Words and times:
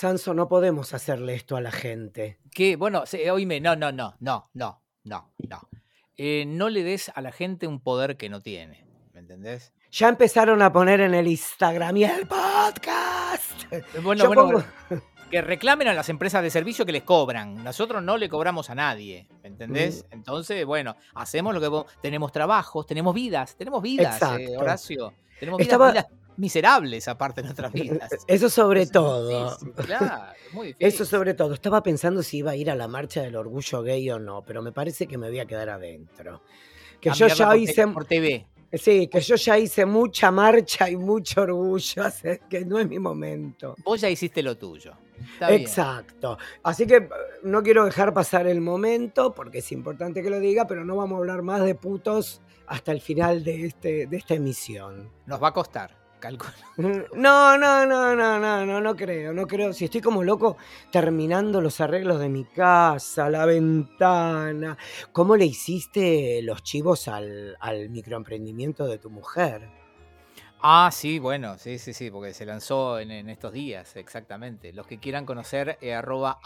Sanso, 0.00 0.32
no 0.32 0.48
podemos 0.48 0.94
hacerle 0.94 1.34
esto 1.34 1.56
a 1.56 1.60
la 1.60 1.70
gente. 1.70 2.38
Que, 2.54 2.76
bueno, 2.76 3.04
oíme, 3.30 3.60
no, 3.60 3.76
no, 3.76 3.92
no, 3.92 4.14
no, 4.18 4.48
no, 4.54 4.82
no, 5.04 5.30
no. 5.36 5.68
Eh, 6.16 6.44
no 6.46 6.70
le 6.70 6.82
des 6.82 7.12
a 7.14 7.20
la 7.20 7.32
gente 7.32 7.66
un 7.66 7.80
poder 7.80 8.16
que 8.16 8.30
no 8.30 8.40
tiene, 8.40 8.86
¿me 9.12 9.20
entendés? 9.20 9.74
Ya 9.90 10.08
empezaron 10.08 10.62
a 10.62 10.72
poner 10.72 11.02
en 11.02 11.12
el 11.12 11.28
Instagram 11.28 11.98
y 11.98 12.04
el 12.04 12.26
podcast. 12.26 13.70
Bueno, 14.02 14.26
bueno, 14.26 14.64
que 15.30 15.42
reclamen 15.42 15.88
a 15.88 15.92
las 15.92 16.08
empresas 16.08 16.42
de 16.42 16.48
servicio 16.48 16.86
que 16.86 16.92
les 16.92 17.02
cobran. 17.02 17.62
Nosotros 17.62 18.02
no 18.02 18.16
le 18.16 18.30
cobramos 18.30 18.70
a 18.70 18.74
nadie, 18.74 19.28
¿me 19.42 19.50
entendés? 19.50 20.06
Mm. 20.08 20.14
Entonces, 20.14 20.64
bueno, 20.64 20.96
hacemos 21.14 21.52
lo 21.52 21.60
que 21.60 21.90
tenemos 22.00 22.32
trabajos, 22.32 22.86
tenemos 22.86 23.14
vidas, 23.14 23.54
tenemos 23.54 23.82
vidas, 23.82 24.18
eh, 24.38 24.56
Horacio. 24.56 25.12
Tenemos 25.38 25.58
vidas, 25.58 26.06
miserables 26.40 27.06
aparte 27.06 27.42
de 27.42 27.48
nuestras 27.48 27.72
vidas. 27.72 28.10
Eso 28.26 28.48
sobre 28.48 28.86
todo. 28.86 29.56
claro, 29.76 30.32
muy 30.52 30.66
difícil. 30.68 30.88
Eso 30.88 31.04
sobre 31.04 31.34
todo. 31.34 31.54
Estaba 31.54 31.82
pensando 31.82 32.22
si 32.22 32.38
iba 32.38 32.52
a 32.52 32.56
ir 32.56 32.70
a 32.70 32.74
la 32.74 32.88
marcha 32.88 33.22
del 33.22 33.36
orgullo 33.36 33.82
gay 33.82 34.10
o 34.10 34.18
no, 34.18 34.42
pero 34.42 34.62
me 34.62 34.72
parece 34.72 35.06
que 35.06 35.18
me 35.18 35.28
voy 35.28 35.38
a 35.38 35.46
quedar 35.46 35.68
adentro. 35.68 36.42
Que 37.00 37.10
yo 37.10 37.28
ya 37.28 37.56
hice 37.56 37.86
por 37.88 38.04
TV. 38.04 38.46
Sí, 38.72 39.08
que 39.08 39.20
yo 39.20 39.34
ya 39.34 39.58
hice 39.58 39.84
mucha 39.84 40.30
marcha 40.30 40.88
y 40.88 40.96
mucho 40.96 41.42
orgullo, 41.42 42.02
así 42.04 42.28
que 42.48 42.64
no 42.64 42.78
es 42.78 42.88
mi 42.88 42.98
momento. 42.98 43.74
Vos 43.84 44.00
ya 44.00 44.08
hiciste 44.08 44.42
lo 44.42 44.56
tuyo. 44.56 44.92
Exacto. 45.48 46.38
Así 46.62 46.86
que 46.86 47.08
no 47.42 47.62
quiero 47.62 47.84
dejar 47.84 48.14
pasar 48.14 48.46
el 48.46 48.60
momento, 48.60 49.34
porque 49.34 49.58
es 49.58 49.72
importante 49.72 50.22
que 50.22 50.30
lo 50.30 50.38
diga, 50.38 50.66
pero 50.66 50.84
no 50.84 50.96
vamos 50.96 51.16
a 51.16 51.18
hablar 51.18 51.42
más 51.42 51.64
de 51.64 51.74
putos 51.74 52.40
hasta 52.66 52.92
el 52.92 53.00
final 53.00 53.42
de, 53.42 53.66
este, 53.66 54.06
de 54.06 54.16
esta 54.16 54.34
emisión. 54.34 55.10
Nos 55.26 55.42
va 55.42 55.48
a 55.48 55.52
costar. 55.52 55.99
Calculo. 56.20 56.52
No, 57.14 57.58
no, 57.58 57.86
no, 57.86 58.14
no, 58.14 58.38
no, 58.38 58.66
no, 58.66 58.80
no 58.80 58.96
creo, 58.96 59.32
no 59.32 59.46
creo. 59.46 59.72
Si 59.72 59.86
estoy 59.86 60.00
como 60.00 60.22
loco 60.22 60.56
terminando 60.90 61.60
los 61.60 61.80
arreglos 61.80 62.20
de 62.20 62.28
mi 62.28 62.44
casa, 62.44 63.28
la 63.30 63.46
ventana. 63.46 64.76
¿Cómo 65.12 65.36
le 65.36 65.46
hiciste 65.46 66.40
los 66.42 66.62
chivos 66.62 67.08
al, 67.08 67.56
al 67.60 67.90
microemprendimiento 67.90 68.86
de 68.86 68.98
tu 68.98 69.10
mujer? 69.10 69.80
Ah, 70.62 70.90
sí, 70.92 71.18
bueno, 71.18 71.56
sí, 71.56 71.78
sí, 71.78 71.94
sí, 71.94 72.10
porque 72.10 72.34
se 72.34 72.44
lanzó 72.44 72.98
en, 72.98 73.10
estos 73.30 73.52
días, 73.52 73.96
exactamente. 73.96 74.74
Los 74.74 74.86
que 74.86 74.98
quieran 74.98 75.24
conocer, 75.24 75.78
eh, 75.80 75.94
arroba. 75.94 76.38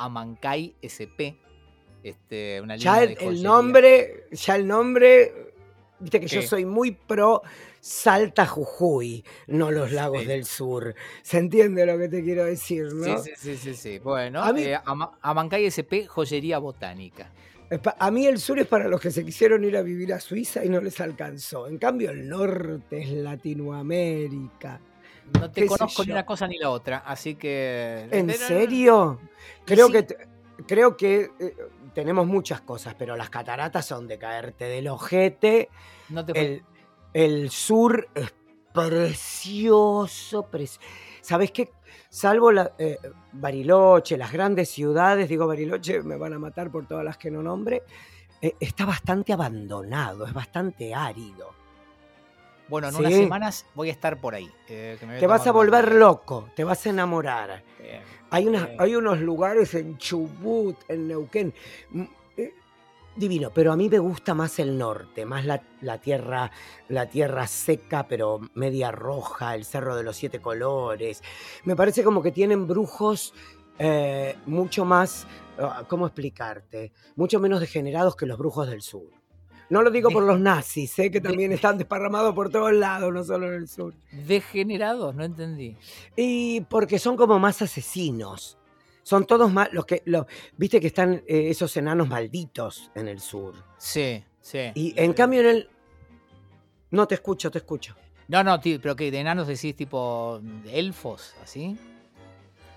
Este, 2.03 2.61
una 2.61 2.77
ya 2.77 3.03
el, 3.03 3.43
nombre, 3.43 4.27
ya 4.31 4.57
el 4.57 4.67
nombre, 4.67 5.53
viste 5.99 6.21
que 6.21 6.27
yo 6.27 6.43
soy 6.43 6.65
muy 6.65 6.93
pro 6.93 7.43
Salta 7.85 8.47
Jujuy, 8.47 9.23
no 9.47 9.71
los 9.71 9.93
lagos 9.93 10.27
del 10.27 10.47
sur. 10.47 10.95
¿Se 11.21 11.37
entiende 11.37 11.85
lo 11.85 11.99
que 11.99 12.09
te 12.09 12.25
quiero 12.25 12.47
decir, 12.47 12.95
no? 12.95 13.19
Sí, 13.19 13.33
sí, 13.37 13.59
sí, 13.59 13.75
sí. 13.75 13.99
Bueno, 13.99 14.43
a 14.43 14.59
eh, 14.59 14.81
Amancay 15.21 15.67
SP, 15.69 16.09
joyería 16.09 16.57
botánica. 16.57 17.31
A 17.99 18.11
mí 18.11 18.25
el 18.25 18.39
sur 18.39 18.59
es 18.59 18.67
para 18.67 18.89
los 18.89 19.03
que 19.03 19.11
se 19.11 19.23
quisieron 19.23 19.65
ir 19.65 19.77
a 19.77 19.83
vivir 19.83 20.15
a 20.15 20.21
Suiza 20.21 20.65
y 20.65 20.71
no 20.71 20.81
les 20.81 20.99
alcanzó. 20.99 21.67
En 21.67 21.77
cambio, 21.77 22.11
el 22.11 22.27
norte 22.27 23.03
es 23.03 23.11
Latinoamérica. 23.11 24.81
No 25.39 25.51
te 25.51 25.67
conozco 25.67 26.05
ni 26.07 26.13
una 26.13 26.25
cosa 26.25 26.49
ni 26.49 26.57
la 26.57 26.71
otra, 26.71 27.03
así 27.05 27.35
que. 27.35 28.09
¿En 28.11 28.31
serio? 28.31 29.21
Creo 29.67 29.91
que 29.91 30.07
creo 30.67 30.97
que 30.97 31.33
eh, 31.39 31.55
tenemos 31.93 32.27
muchas 32.27 32.63
cosas, 32.63 32.95
pero 32.99 33.15
las 33.15 33.29
cataratas 33.29 33.85
son 33.85 34.09
de 34.09 34.17
caerte 34.17 34.65
del 34.65 34.89
ojete. 34.89 35.69
No 36.09 36.25
te 36.25 36.33
el, 36.41 36.63
sur 37.51 38.09
es 38.15 38.35
precioso, 38.73 40.49
¿Sabes 41.21 41.53
qué? 41.53 41.71
salvo 42.15 42.53
la, 42.53 42.73
eh, 42.79 42.99
Bariloche, 43.33 44.17
las 44.17 44.33
grandes 44.33 44.69
ciudades, 44.71 45.29
digo 45.29 45.47
Bariloche, 45.49 46.03
me 46.03 46.17
van 46.17 46.33
a 46.33 46.39
matar 46.39 46.71
por 46.71 46.87
todas 46.87 47.05
las 47.05 47.17
que 47.17 47.31
no 47.31 47.43
nombre, 47.43 47.83
eh, 48.41 48.55
está 48.61 48.85
bastante 48.85 49.33
abandonado, 49.33 50.25
es 50.27 50.33
bastante 50.33 50.95
árido. 50.95 51.53
Bueno, 52.69 52.89
en 52.89 52.95
unas 52.95 53.13
semanas 53.13 53.67
voy 53.75 53.89
a 53.89 53.93
estar 53.93 54.21
por 54.21 54.35
ahí. 54.35 54.51
Eh, 54.69 54.97
te 55.19 55.27
vas 55.27 55.47
a 55.47 55.53
volver 55.53 55.95
loco, 55.95 56.49
te 56.55 56.63
vas 56.63 56.87
a 56.87 56.91
enamorar. 56.91 57.63
hay, 58.31 58.49
hay 58.79 58.95
unos 58.97 59.21
lugares 59.21 59.75
en 59.75 59.99
Chubut, 59.99 60.77
en 60.89 61.09
Neuquén, 61.09 61.53
divino, 63.17 63.51
pero 63.53 63.73
a 63.73 63.77
mí 63.77 63.89
me 63.89 63.99
gusta 63.99 64.35
más 64.35 64.59
el 64.59 64.77
norte, 64.77 65.25
más 65.25 65.45
la, 65.45 65.99
tierra, 65.99 66.51
la 66.89 67.07
tierra 67.07 67.47
seca, 67.47 68.07
pero 68.09 68.41
media 68.55 68.91
roja, 68.91 69.55
el 69.55 69.65
cerro 69.65 69.97
de 69.97 70.03
los 70.03 70.17
siete 70.17 70.41
colores. 70.41 71.23
Me 71.65 71.77
parece 71.77 72.03
como 72.03 72.23
que 72.23 72.33
tienen 72.33 72.67
brujos 72.67 73.35
eh, 73.79 74.37
mucho 74.47 74.85
más, 74.85 75.27
ah, 75.59 75.85
¿cómo 75.89 76.07
explicarte? 76.07 76.93
Mucho 77.17 77.41
menos 77.41 77.61
degenerados 77.61 78.17
que 78.17 78.27
los 78.27 78.39
brujos 78.39 78.69
del 78.69 78.83
sur. 78.83 79.11
No 79.71 79.83
lo 79.83 79.91
digo 79.91 80.11
por 80.11 80.23
los 80.23 80.39
nazis, 80.39 80.93
sé 80.93 81.11
que 81.11 81.21
también 81.21 81.53
están 81.53 81.79
desparramados 81.79 82.35
por 82.35 82.51
todos 82.51 82.73
lados, 82.73 83.13
no 83.13 83.25
solo 83.25 83.49
en 83.49 83.55
el 83.55 83.69
sur. 83.69 83.95
¿Degenerados? 84.13 85.15
No 85.15 85.25
entendí. 85.25 85.77
Y 86.17 86.61
porque 86.63 86.99
son 86.99 87.17
como 87.17 87.39
más 87.39 87.63
asesinos. 87.63 88.59
Son 89.05 89.27
todos 89.27 89.53
más 89.53 89.73
los 89.73 89.87
que. 89.87 90.03
Los, 90.07 90.27
Viste 90.57 90.81
que 90.81 90.89
están 90.89 91.23
eh, 91.27 91.51
esos 91.51 91.77
enanos 91.77 92.09
malditos 92.09 92.91
en 92.95 93.07
el 93.07 93.21
sur. 93.21 93.55
Sí, 93.79 94.25
sí. 94.41 94.73
Y 94.75 94.95
en 94.97 95.13
cambio 95.13 95.41
en 95.41 95.47
el. 95.47 95.69
No 96.91 97.07
te 97.07 97.15
escucho, 97.15 97.51
te 97.51 97.59
escucho. 97.59 97.95
No, 98.29 98.43
no, 98.43 98.59
tío, 98.59 98.81
pero 98.81 98.97
que 98.97 99.11
de 99.11 99.21
enanos 99.21 99.47
decís 99.47 99.77
tipo 99.77 100.41
elfos, 100.67 101.35
así. 101.43 101.77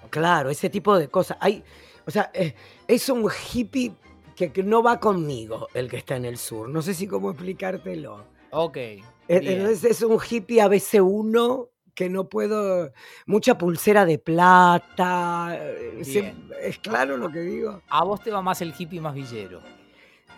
Claro, 0.09 0.49
ese 0.49 0.69
tipo 0.69 0.97
de 0.97 1.07
cosas. 1.07 1.38
Hay, 1.39 1.63
o 2.05 2.11
sea, 2.11 2.29
eh, 2.33 2.53
es 2.88 3.07
un 3.09 3.29
hippie 3.53 3.94
que, 4.35 4.51
no 4.63 4.83
va 4.83 4.99
conmigo 4.99 5.67
el 5.73 5.89
que 5.89 5.97
está 5.97 6.17
en 6.17 6.25
el 6.25 6.38
sur. 6.38 6.69
No 6.69 6.81
sé 6.81 6.94
si 6.94 7.07
cómo 7.07 7.31
explicártelo. 7.31 8.25
Ok. 8.51 8.77
Eh, 8.77 9.03
entonces 9.27 9.83
es 9.83 10.01
un 10.01 10.19
hippie 10.19 10.61
ABC1 10.61 11.69
que 11.97 12.12
no 12.12 12.30
puedo, 12.30 12.94
mucha 13.25 13.58
pulsera 13.58 14.06
de 14.06 14.19
plata, 14.19 15.58
eh, 15.59 16.35
es 16.62 16.78
claro 16.78 17.18
lo 17.18 17.31
que 17.31 17.40
digo. 17.40 17.81
¿A 17.90 18.03
vos 18.03 18.22
te 18.22 18.30
va 18.30 18.44
más 18.44 18.62
el 18.62 18.72
hippie 18.78 19.02
más 19.02 19.16
villero? 19.16 19.62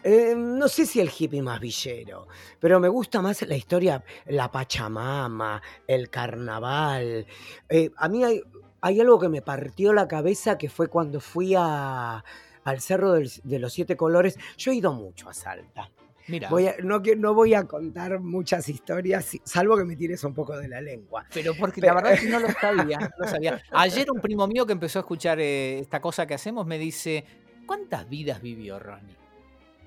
Eh, 0.01 0.35
no 0.37 0.69
sé 0.69 0.85
si 0.85 1.01
el 1.01 1.11
hippie 1.11 1.41
más 1.41 1.59
villero, 1.59 2.29
pero 2.61 2.79
me 2.79 2.87
gusta 2.87 3.21
más 3.21 3.41
la 3.41 3.57
historia, 3.57 4.01
la 4.27 4.49
Pachamama, 4.49 5.61
el 5.85 6.09
carnaval. 6.09 7.27
Eh, 7.67 7.91
a 7.97 8.07
mí 8.07 8.23
hay, 8.23 8.41
hay, 8.79 9.01
algo 9.01 9.19
que 9.19 9.27
me 9.27 9.41
partió 9.41 9.91
la 9.91 10.07
cabeza 10.07 10.57
que 10.57 10.69
fue 10.69 10.87
cuando 10.87 11.19
fui 11.19 11.55
a, 11.57 12.23
al 12.63 12.79
Cerro 12.79 13.11
de 13.11 13.59
los 13.59 13.73
Siete 13.73 13.97
Colores. 13.97 14.39
Yo 14.57 14.71
he 14.71 14.75
ido 14.75 14.93
mucho 14.93 15.27
a 15.27 15.33
Salta 15.33 15.91
no, 16.83 16.99
no 16.99 17.33
voy 17.33 17.53
a 17.53 17.63
contar 17.65 18.19
muchas 18.19 18.67
historias, 18.69 19.37
salvo 19.43 19.77
que 19.77 19.85
me 19.85 19.95
tires 19.95 20.23
un 20.23 20.33
poco 20.33 20.57
de 20.57 20.67
la 20.67 20.81
lengua. 20.81 21.25
Pero 21.33 21.53
porque 21.55 21.81
la 21.81 21.93
verdad 21.93 22.13
es 22.13 22.21
que 22.21 22.29
no 22.29 22.39
lo 22.39 22.49
sabía, 22.51 23.11
no 23.17 23.27
sabía. 23.27 23.61
Ayer 23.71 24.11
un 24.11 24.21
primo 24.21 24.47
mío 24.47 24.65
que 24.65 24.73
empezó 24.73 24.99
a 24.99 25.01
escuchar 25.01 25.39
eh, 25.39 25.79
esta 25.79 26.01
cosa 26.01 26.25
que 26.25 26.33
hacemos 26.33 26.65
me 26.65 26.77
dice, 26.77 27.25
¿cuántas 27.65 28.07
vidas 28.09 28.41
vivió 28.41 28.79
Ronnie? 28.79 29.17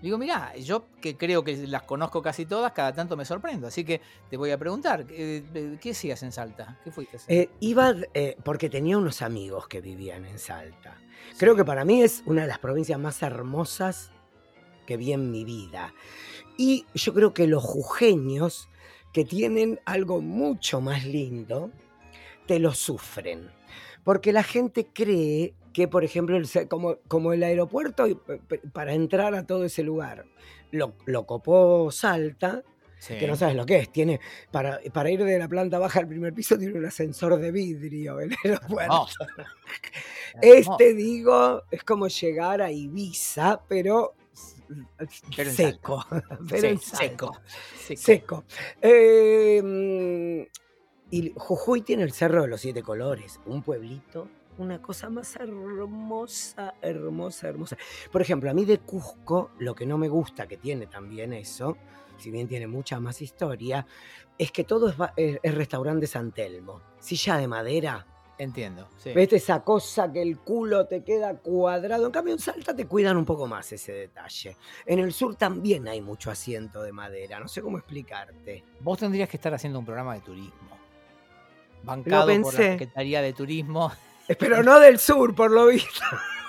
Digo, 0.01 0.19
mira, 0.19 0.53
yo 0.57 0.87
que 1.01 1.17
creo 1.17 1.45
que 1.45 1.57
las 1.69 1.83
conozco 1.83 2.21
casi 2.21 2.45
todas, 2.45 2.73
cada 2.73 2.93
tanto 2.93 3.17
me 3.17 3.25
sorprendo. 3.25 3.69
Así 3.69 3.85
que 3.85 4.01
te 4.29 4.37
voy 4.37 4.51
a 4.51 4.59
preguntar, 4.59 5.07
¿qué, 5.07 5.45
eh, 5.55 5.79
qué 5.81 5.91
hacías 5.93 6.21
en 6.25 6.33
Salta? 6.33 6.77
¿Qué 6.83 6.91
fuiste 6.91 7.19
eh, 7.29 7.51
iba 7.61 7.95
porque 8.43 8.69
tenía 8.69 8.99
unos 8.99 9.23
amigos 9.23 9.69
que 9.69 9.81
vivían 9.81 10.27
en 10.27 10.41
Salta. 10.41 10.99
Creo 11.39 11.55
que 11.55 11.65
para 11.65 11.85
mí 11.85 12.03
es 12.03 12.25
una 12.27 12.43
de 12.43 12.49
las 12.49 12.59
provincias 12.59 12.99
más 12.99 13.23
hermosas 13.23 14.11
que 14.87 14.97
vi 14.97 15.13
en 15.13 15.31
mi 15.31 15.45
vida. 15.45 15.95
Y 16.57 16.87
yo 16.95 17.15
creo 17.15 17.35
que 17.35 17.47
los 17.47 17.63
jujeños, 17.63 18.69
que 19.13 19.25
tienen 19.25 19.81
algo 19.85 20.21
mucho 20.21 20.81
más 20.81 21.05
lindo, 21.05 21.71
te 22.47 22.59
lo 22.59 22.73
sufren. 22.73 23.51
Porque 24.05 24.33
la 24.33 24.43
gente 24.43 24.87
cree 24.93 25.55
que, 25.73 25.89
por 25.89 26.05
ejemplo, 26.05 26.39
como, 26.69 26.97
como 27.09 27.33
el 27.33 27.43
aeropuerto, 27.43 28.05
para 28.73 28.95
entrar 28.95 29.35
a 29.35 29.47
todo 29.47 29.65
ese 29.65 29.83
lugar, 29.83 30.27
lo, 30.71 30.95
lo 31.07 31.27
copó 31.27 31.91
Salta, 31.91 32.63
que 33.07 33.27
no 33.27 33.37
sabes 33.37 33.57
lo 33.57 33.67
que 33.67 33.79
es. 33.79 33.91
Tiene, 33.91 34.21
para, 34.51 34.81
para, 34.93 35.11
ir 35.11 35.23
de 35.25 35.39
la 35.39 35.49
planta 35.49 35.79
baja 35.79 36.01
al 36.01 36.09
primer 36.09 36.33
piso, 36.33 36.57
tiene 36.59 36.79
un 36.79 36.85
ascensor 36.85 37.39
de 37.39 37.51
vidrio 37.51 38.21
el 38.21 38.35
aeropuerto. 38.45 39.07
Este, 40.41 40.95
digo, 40.95 41.63
es 41.71 41.83
como 41.85 42.09
llegar 42.09 42.63
a 42.63 42.71
Ibiza, 42.71 43.61
pero 43.69 44.15
seco, 45.51 46.05
pero 46.49 46.79
seco, 46.79 47.37
seco. 47.77 48.45
Em, 48.81 50.47
y 51.11 51.33
Jujuy 51.37 51.83
tiene 51.83 52.05
el 52.05 52.13
Cerro 52.13 52.43
de 52.43 52.49
los 52.49 52.61
Siete 52.61 52.83
Colores, 52.83 53.41
un 53.47 53.63
pueblito, 53.63 54.29
una 54.59 54.81
cosa 54.81 55.09
más 55.09 55.37
hermosa, 55.37 56.75
hermosa, 56.83 57.49
hermosa. 57.49 57.77
Por 58.11 58.23
ejemplo, 58.23 58.51
a 58.51 58.55
mí 58.55 58.65
de 58.65 58.79
Cusco, 58.79 59.51
lo 59.59 59.75
que 59.75 59.87
no 59.87 59.99
me 59.99 60.09
gusta, 60.09 60.47
que 60.47 60.57
tiene 60.57 60.87
también 60.87 61.33
eso, 61.33 61.77
si 62.19 62.31
bien 62.31 62.49
tiene 62.49 62.67
mucha 62.67 63.01
más 63.01 63.23
historia, 63.23 63.87
es 64.39 64.53
que 64.53 64.65
todo 64.65 64.89
es, 64.89 64.97
es, 65.43 65.55
restaurante 65.55 66.07
San 66.07 66.33
Telmo. 66.33 66.83
Silla 66.99 67.37
de 67.39 67.49
madera, 67.49 68.07
Entiendo. 68.43 68.89
Sí. 68.99 69.13
¿Viste 69.15 69.37
esa 69.37 69.63
cosa 69.63 70.13
que 70.13 70.21
el 70.21 70.39
culo 70.39 70.87
te 70.87 71.05
queda 71.05 71.37
cuadrado? 71.37 72.07
En 72.07 72.11
cambio, 72.11 72.35
en 72.35 72.41
Salta 72.41 72.75
te 72.75 72.87
cuidan 72.87 73.17
un 73.17 73.25
poco 73.25 73.47
más 73.47 73.71
ese 73.73 73.93
detalle. 73.93 74.57
En 74.85 74.99
el 74.99 75.13
sur 75.13 75.37
también 75.37 75.87
hay 75.87 76.01
mucho 76.01 76.29
asiento 76.29 76.83
de 76.83 76.91
madera. 76.91 77.39
No 77.39 77.47
sé 77.47 77.63
cómo 77.63 77.79
explicarte. 77.79 78.65
Vos 78.81 78.99
tendrías 78.99 79.29
que 79.29 79.37
estar 79.37 79.55
haciendo 79.55 79.79
un 79.79 79.85
programa 79.85 80.15
de 80.15 80.23
turismo. 80.23 80.77
Bancado 81.85 82.27
por 82.43 82.53
la. 82.53 82.59
Secretaría 82.73 83.23
de 83.23 83.33
Turismo. 83.33 83.93
Pero 84.41 84.65
no 84.65 84.81
del 84.81 84.99
sur, 84.99 85.37
por 85.37 85.53
lo 85.53 85.67
visto. 85.67 86.03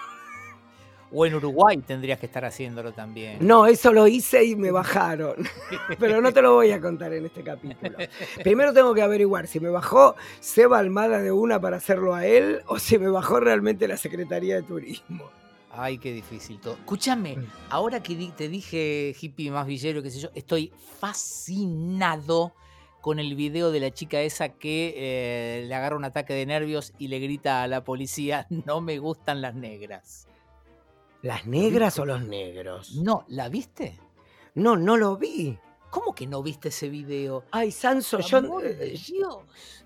O 1.16 1.26
en 1.26 1.36
Uruguay 1.36 1.78
tendrías 1.78 2.20
que 2.20 2.26
estar 2.26 2.44
haciéndolo 2.44 2.92
también. 2.92 3.38
No, 3.40 3.68
eso 3.68 3.94
lo 3.94 4.08
hice 4.08 4.44
y 4.44 4.56
me 4.56 4.72
bajaron. 4.72 5.36
Pero 6.00 6.22
no 6.22 6.34
te 6.34 6.42
lo 6.42 6.54
voy 6.56 6.72
a 6.72 6.82
contar 6.82 7.14
en 7.14 7.26
este 7.28 7.44
capítulo. 7.44 7.98
Primero 8.44 8.74
tengo 8.74 8.94
que 8.96 9.02
averiguar 9.04 9.46
si 9.48 9.60
me 9.60 9.70
bajó 9.70 10.16
Seba 10.40 10.80
Almada 10.80 11.22
de 11.22 11.32
una 11.32 11.60
para 11.62 11.78
hacerlo 11.78 12.16
a 12.16 12.26
él 12.26 12.62
o 12.68 12.80
si 12.80 12.98
me 12.98 13.10
bajó 13.10 13.40
realmente 13.40 13.88
la 13.88 13.98
Secretaría 13.98 14.56
de 14.56 14.64
Turismo. 14.64 15.30
Ay, 15.76 15.98
qué 15.98 16.14
difícil 16.14 16.60
todo. 16.60 16.74
Escúchame, 16.76 17.36
Mm. 17.38 17.46
ahora 17.70 18.02
que 18.04 18.16
te 18.36 18.48
dije 18.48 19.16
hippie 19.20 19.50
más 19.52 19.66
villero, 19.66 20.04
qué 20.04 20.12
sé 20.12 20.20
yo, 20.20 20.30
estoy 20.36 20.72
fascinado 21.00 22.54
con 23.02 23.20
el 23.20 23.36
video 23.36 23.72
de 23.72 23.80
la 23.80 23.92
chica 23.92 24.22
esa 24.22 24.50
que 24.50 24.94
eh, 24.96 25.66
le 25.68 25.76
agarra 25.76 25.96
un 25.98 26.06
ataque 26.06 26.34
de 26.34 26.46
nervios 26.46 26.94
y 26.98 27.08
le 27.10 27.20
grita 27.20 27.62
a 27.64 27.68
la 27.68 27.84
policía, 27.84 28.48
no 28.50 28.82
me 28.82 28.98
gustan 29.00 29.42
las 29.42 29.56
negras. 29.56 30.28
¿Las 31.24 31.48
negras 31.48 31.98
o 32.00 32.06
los 32.06 32.22
negros? 32.22 32.96
No, 32.98 33.26
¿la 33.30 33.50
viste? 33.50 33.98
No, 34.56 34.76
no 34.76 34.98
lo 34.98 35.18
vi. 35.18 35.58
¿Cómo 35.90 36.14
que 36.14 36.28
no 36.28 36.44
viste 36.44 36.68
ese 36.70 36.90
video? 36.90 37.46
Ay, 37.52 37.72
Sanso, 37.72 38.20
yo 38.20 38.40
eh, 38.62 38.96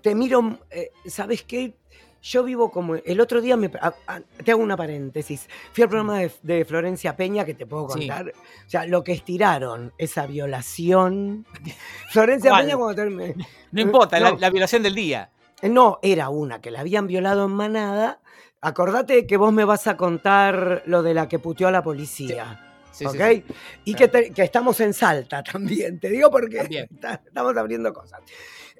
te 0.02 0.14
miro, 0.14 0.58
eh, 0.70 0.90
¿sabes 1.06 1.44
qué? 1.44 1.74
Yo 2.22 2.42
vivo 2.42 2.72
como. 2.72 2.96
El 2.96 3.20
otro 3.20 3.40
día 3.40 3.56
me. 3.56 3.70
ah, 3.80 3.94
ah, 4.08 4.20
te 4.44 4.50
hago 4.50 4.62
una 4.62 4.76
paréntesis. 4.76 5.48
Fui 5.72 5.84
al 5.84 5.88
programa 5.88 6.18
de, 6.18 6.32
de 6.42 6.64
Florencia 6.64 7.14
Peña 7.16 7.44
que 7.44 7.54
te 7.54 7.66
puedo 7.66 7.88
Sí. 7.90 8.00
contar. 8.00 8.32
O 8.66 8.68
sea, 8.68 8.86
lo 8.86 9.04
que 9.04 9.12
estiraron, 9.12 9.92
esa 9.96 10.26
violación. 10.26 11.46
Florencia 12.10 12.50
¿Cuál? 12.50 12.64
Peña 12.64 12.76
cuando 12.76 12.94
terminé. 12.96 13.34
No 13.70 13.80
importa, 13.80 14.18
la, 14.18 14.50
violación 14.50 14.82
del 14.82 14.96
día. 14.96 15.30
No, 15.62 16.00
era 16.02 16.28
una 16.30 16.60
que 16.60 16.72
la 16.72 16.80
habían 16.80 17.06
violado 17.06 17.44
en 17.44 17.52
manada. 17.52 18.20
Acordate 18.60 19.26
que 19.26 19.36
vos 19.36 19.52
me 19.52 19.64
vas 19.64 19.86
a 19.86 19.96
contar 19.96 20.82
lo 20.86 21.02
de 21.02 21.14
la 21.14 21.28
que 21.28 21.38
puteó 21.38 21.68
a 21.68 21.70
la 21.70 21.82
policía. 21.82 22.64
Sí, 22.90 23.04
sí, 23.08 23.16
¿Ok? 23.16 23.22
sí. 23.30 23.44
Y 23.84 23.94
que, 23.94 24.08
te- 24.08 24.30
que 24.32 24.42
estamos 24.42 24.80
en 24.80 24.92
Salta 24.92 25.42
también. 25.52 26.00
Te 26.00 26.08
digo 26.10 26.30
porque 26.30 26.58
está- 26.90 27.22
estamos 27.24 27.56
abriendo 27.56 27.92
cosas. 27.92 28.20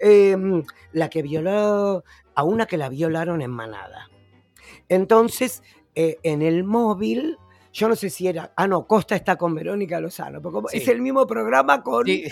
Eh, 0.00 0.36
la 0.92 1.08
que 1.08 1.22
violó 1.22 2.04
a 2.34 2.42
una 2.42 2.66
que 2.66 2.76
la 2.76 2.88
violaron 2.88 3.40
en 3.42 3.50
manada. 3.50 4.08
Entonces, 4.88 5.62
eh, 5.94 6.18
en 6.22 6.42
el 6.42 6.64
móvil, 6.64 7.36
yo 7.72 7.88
no 7.88 7.96
sé 7.96 8.10
si 8.10 8.26
era. 8.26 8.52
Ah, 8.56 8.66
no, 8.66 8.86
Costa 8.86 9.14
está 9.16 9.36
con 9.36 9.54
Verónica 9.54 10.00
Lozano. 10.00 10.40
Porque 10.42 10.54
como 10.54 10.68
Sí. 10.68 10.78
es 10.78 10.88
el 10.88 11.00
mismo 11.00 11.26
programa 11.26 11.82
con 11.82 12.04
Sí, 12.06 12.24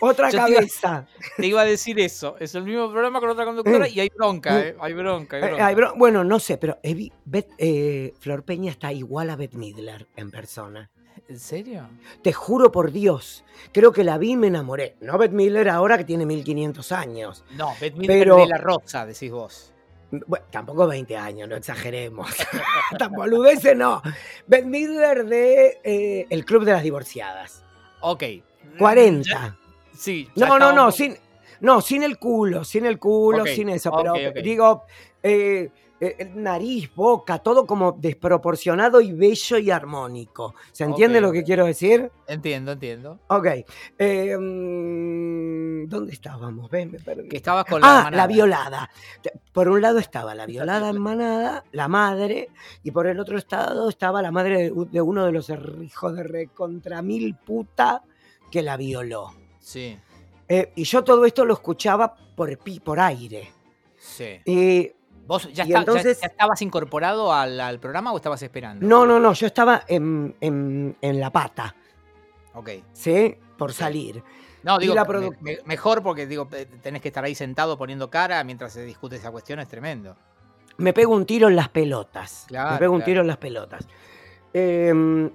otra 0.00 0.30
Yo 0.30 0.44
te 0.44 0.50
iba- 0.50 0.58
cabeza. 0.60 1.06
te 1.36 1.46
iba 1.46 1.60
a 1.60 1.64
decir 1.64 1.98
eso. 2.00 2.36
Es 2.38 2.54
el 2.54 2.64
mismo 2.64 2.90
programa 2.90 3.20
con 3.20 3.30
otra 3.30 3.44
conductora 3.44 3.88
y 3.88 4.00
hay 4.00 4.08
bronca, 4.14 4.60
¿eh? 4.60 4.76
Hay 4.80 4.92
bronca, 4.92 5.36
hay 5.36 5.72
Eh, 5.72 5.74
bronca. 5.76 5.98
bueno, 5.98 6.24
no 6.24 6.38
sé, 6.38 6.58
pero 6.58 6.78
Evi- 6.82 7.12
Bet- 7.24 7.50
eh, 7.58 8.12
Flor 8.18 8.44
Peña 8.44 8.70
está 8.70 8.92
igual 8.92 9.30
a 9.30 9.36
Beth 9.36 9.54
Midler 9.54 10.06
en 10.16 10.30
persona. 10.30 10.90
¿En 11.28 11.38
serio? 11.38 11.88
Te 12.22 12.32
juro 12.32 12.70
por 12.72 12.90
Dios, 12.92 13.44
creo 13.72 13.92
que 13.92 14.04
la 14.04 14.18
vi 14.18 14.32
y 14.32 14.36
me 14.36 14.48
enamoré. 14.48 14.96
No 15.00 15.16
Beth 15.18 15.32
Midler 15.32 15.68
ahora 15.68 15.96
que 15.96 16.04
tiene 16.04 16.26
1500 16.26 16.92
años. 16.92 17.44
No, 17.56 17.70
Beth 17.80 17.94
Midler 17.94 18.18
Pero- 18.18 18.36
de 18.36 18.46
la 18.48 18.58
Rosa, 18.58 19.06
decís 19.06 19.30
vos. 19.30 19.71
Bueno, 20.26 20.44
tampoco 20.50 20.86
20 20.86 21.16
años, 21.16 21.48
no 21.48 21.56
exageremos. 21.56 22.30
Tan 22.98 23.12
boludeces 23.12 23.74
no. 23.74 24.02
Beth 24.46 24.66
Midler 24.66 25.24
de 25.24 25.80
eh, 25.82 26.26
El 26.28 26.44
Club 26.44 26.64
de 26.64 26.72
las 26.72 26.82
Divorciadas. 26.82 27.64
Ok. 28.00 28.24
40. 28.78 29.56
Sí. 29.96 30.28
ya 30.34 30.46
No, 30.46 30.58
no, 30.58 30.72
no, 30.72 30.92
sin, 30.92 31.16
no, 31.60 31.80
sin 31.80 32.02
el 32.02 32.18
culo, 32.18 32.62
sin 32.62 32.84
el 32.84 32.98
culo, 32.98 33.46
sin 33.46 33.70
eso. 33.70 33.90
Pero 33.96 34.14
digo, 34.42 34.84
eh, 35.22 35.70
eh, 36.04 36.30
nariz, 36.34 36.90
boca, 36.94 37.38
todo 37.38 37.64
como 37.66 37.92
desproporcionado 37.92 39.00
y 39.00 39.12
bello 39.12 39.58
y 39.58 39.70
armónico. 39.70 40.54
¿Se 40.72 40.82
entiende 40.84 41.20
lo 41.20 41.30
que 41.30 41.44
quiero 41.44 41.64
decir? 41.64 42.10
Entiendo, 42.26 42.72
entiendo. 42.72 43.20
Ok. 43.28 43.46
eh, 43.98 44.36
mm, 44.36 45.88
¿Dónde 45.88 46.12
estábamos? 46.12 46.70
Ven, 46.70 46.90
me 46.92 46.98
perdí. 46.98 47.28
Que 47.28 47.36
estabas 47.36 47.64
con 47.66 47.80
la 47.80 47.86
Ah, 47.86 48.04
manada. 48.04 48.16
la 48.16 48.26
violada. 48.26 48.90
Por 49.52 49.68
un 49.68 49.80
lado 49.80 49.98
estaba 49.98 50.34
la 50.34 50.46
violada 50.46 50.88
en 50.88 50.98
manada, 51.00 51.64
la 51.72 51.88
madre, 51.88 52.48
y 52.82 52.90
por 52.90 53.06
el 53.06 53.20
otro 53.20 53.38
lado 53.50 53.88
estaba 53.88 54.22
la 54.22 54.30
madre 54.30 54.70
de, 54.90 55.00
uno 55.00 55.24
de 55.26 55.32
los 55.32 55.50
hijos 55.82 56.16
de 56.16 56.22
recontra 56.22 57.02
mil 57.02 57.34
puta 57.36 58.02
que 58.50 58.62
la 58.62 58.76
violó. 58.76 59.32
Sí, 59.60 59.96
Eh, 60.48 60.72
y 60.74 60.84
yo 60.84 61.04
todo 61.04 61.24
esto 61.24 61.44
lo 61.44 61.54
escuchaba 61.54 62.14
por, 62.36 62.58
por 62.82 62.98
aire. 63.00 63.50
sí. 63.96 64.40
Y 64.44 64.90
¿Vos 65.32 65.50
ya, 65.52 65.64
está- 65.64 65.78
entonces- 65.78 66.20
ya 66.20 66.26
estabas 66.26 66.60
incorporado 66.60 67.32
al, 67.32 67.58
al 67.58 67.78
programa 67.80 68.12
o 68.12 68.16
estabas 68.16 68.42
esperando? 68.42 68.86
no, 68.86 69.06
no, 69.06 69.18
no, 69.18 69.32
yo 69.32 69.46
estaba 69.46 69.82
en, 69.88 70.36
en- 70.40 70.94
en 71.00 71.20
la 71.20 71.30
pata, 71.30 71.74
Ok. 72.54 72.68
¿sí? 72.92 73.34
Por 73.56 73.72
salir. 73.72 74.22
No, 74.62 74.78
digo, 74.78 74.94
la 74.94 75.04
me- 75.04 75.08
produ- 75.10 75.36
me- 75.40 75.58
mejor 75.64 76.02
porque 76.02 76.26
digo, 76.26 76.46
eh, 76.52 76.66
tenés 76.82 77.00
que 77.00 77.08
estar 77.08 77.24
ahí 77.24 77.34
sentado 77.34 77.78
poniendo 77.78 78.10
cara 78.10 78.44
mientras 78.44 78.74
se 78.74 78.84
discute 78.84 79.16
esa 79.16 79.30
cuestión, 79.30 79.58
es 79.58 79.68
tremendo. 79.68 80.16
Me 80.76 80.92
pego 80.92 81.14
un 81.14 81.24
tiro 81.24 81.48
en 81.48 81.56
las 81.56 81.68
pelotas. 81.70 82.44
Claro, 82.48 82.72
me 82.72 82.78
pego 82.78 82.94
un 82.94 83.02
tiro 83.02 83.22
en 83.22 83.26
las 83.26 83.38
pelotas. 83.38 83.88
Eh, 84.52 85.30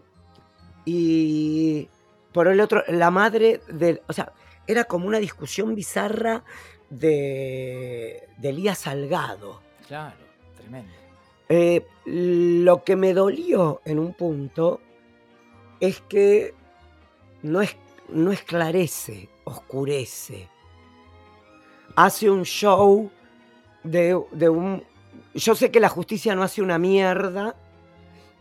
y 0.85 1.89
por 2.31 2.47
el 2.47 2.59
otro, 2.61 2.83
la 2.88 3.09
madre 3.11 3.61
del. 3.67 4.01
O 4.07 4.13
sea, 4.13 4.31
era 4.67 4.83
como 4.85 5.07
una 5.07 5.17
discusión 5.19 5.73
bizarra 5.75 6.44
de, 6.89 8.29
de 8.38 8.49
Elías 8.49 8.77
Salgado. 8.79 9.61
Claro, 9.88 10.18
tremendo. 10.56 10.92
Eh, 11.50 11.86
lo 12.06 12.84
que 12.84 12.95
me 12.95 13.13
dolió 13.13 13.81
en 13.86 14.00
un 14.00 14.13
punto 14.13 14.81
es 15.80 16.01
que 16.01 16.54
no, 17.42 17.62
es, 17.62 17.75
no 18.10 18.31
esclarece, 18.31 19.30
oscurece. 19.45 20.50
Hace 21.95 22.30
un 22.30 22.44
show 22.44 23.09
de, 23.83 24.21
de 24.31 24.50
un... 24.50 24.83
Yo 25.33 25.56
sé 25.56 25.71
que 25.71 25.80
la 25.80 25.90
justicia 25.90 26.35
no 26.35 26.44
hace 26.44 26.61
una 26.61 26.78
mierda 26.78 27.56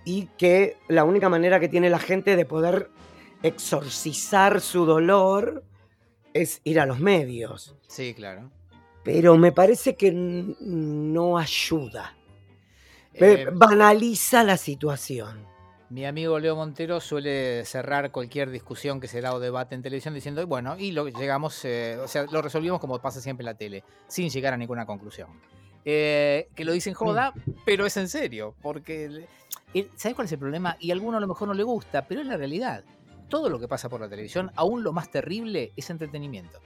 y 0.05 0.27
que 0.39 0.77
la 0.89 1.05
única 1.05 1.29
manera 1.29 1.61
que 1.61 1.69
tiene 1.69 1.91
la 1.91 1.99
gente 1.99 2.37
de 2.37 2.45
poder 2.45 2.91
exorcizar 3.43 4.61
su 4.61 4.85
dolor 4.85 5.63
es 6.33 6.61
ir 6.65 6.81
a 6.81 6.87
los 6.87 7.01
medios. 7.01 7.77
Sí, 7.87 8.15
claro. 8.15 8.51
Pero 9.07 9.39
me 9.39 9.53
parece 9.53 9.95
que 9.95 10.11
no 10.13 11.39
ayuda. 11.39 12.17
Eh, 13.15 13.47
banaliza 13.53 14.43
la 14.43 14.57
situación. 14.57 15.47
Mi 15.91 16.05
amigo 16.05 16.41
Leo 16.41 16.57
Montero 16.57 17.01
suele 17.01 17.65
cerrar 17.65 18.11
cualquier 18.11 18.51
discusión 18.51 18.99
que 19.01 19.07
se 19.07 19.21
da 19.21 19.33
o 19.33 19.39
debate 19.39 19.77
en 19.77 19.83
televisión 19.83 20.13
diciendo, 20.13 20.43
"Y 20.43 20.45
bueno, 20.45 20.77
y 20.77 20.91
lo 20.91 21.07
llegamos, 21.07 21.65
eh, 21.65 21.97
o 22.03 22.09
sea, 22.09 22.27
lo 22.33 22.43
resolvimos 22.43 22.81
como 22.81 22.99
pasa 22.99 23.21
siempre 23.21 23.45
en 23.45 23.47
la 23.47 23.55
tele, 23.55 23.85
sin 24.09 24.29
llegar 24.29 24.53
a 24.53 24.57
ninguna 24.57 24.85
conclusión. 24.85 25.29
Eh, 25.85 26.49
que 26.57 26.65
lo 26.65 26.73
dicen 26.73 26.93
joda, 26.93 27.33
pero 27.65 27.87
es 27.87 27.97
en 27.97 28.09
serio, 28.09 28.57
porque, 28.61 29.29
¿sabes 29.95 30.17
cuál 30.17 30.25
es 30.25 30.33
el 30.33 30.41
problema? 30.41 30.77
Y 30.81 30.91
a 30.91 30.95
alguno 30.95 31.19
a 31.19 31.21
lo 31.21 31.29
mejor 31.29 31.47
no 31.47 31.55
le 31.55 31.63
gusta, 31.63 32.09
pero 32.09 32.23
es 32.23 32.27
la 32.27 32.37
realidad. 32.37 32.83
Todo 33.29 33.49
lo 33.49 33.61
que 33.61 33.69
pasa 33.69 33.89
por 33.89 34.01
la 34.01 34.09
televisión, 34.09 34.51
aún 34.57 34.83
lo 34.83 34.93
más 34.93 35.13
terrible, 35.13 35.73
es 35.77 35.89
entretenimiento. 35.91 36.61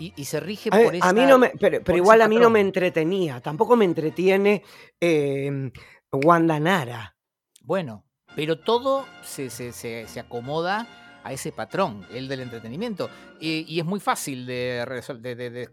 Y, 0.00 0.12
y 0.16 0.24
se 0.24 0.40
rige 0.40 0.70
A, 0.72 0.78
por 0.78 0.94
a 1.00 1.12
mí 1.12 1.26
no 1.26 1.38
me, 1.38 1.50
pero, 1.50 1.96
igual 1.96 2.22
a 2.22 2.28
mí 2.28 2.36
no 2.38 2.50
me 2.50 2.60
entretenía. 2.60 3.40
Tampoco 3.40 3.76
me 3.76 3.84
entretiene 3.84 4.62
eh, 5.00 5.70
Wanda 6.10 6.58
Nara. 6.58 7.16
Bueno, 7.62 8.04
pero 8.34 8.58
todo 8.58 9.06
se, 9.22 9.50
se- 9.50 9.72
se- 9.72 10.06
se 10.08 10.20
acomoda 10.20 10.88
a 11.22 11.34
ese 11.34 11.52
patrón, 11.52 12.06
el 12.14 12.28
del 12.28 12.40
entretenimiento. 12.40 13.10
Y, 13.40 13.66
y 13.68 13.78
es 13.78 13.84
muy 13.84 14.00
fácil 14.00 14.46
de, 14.46 14.84
de- 15.20 15.34
de- 15.36 15.50
de- 15.50 15.68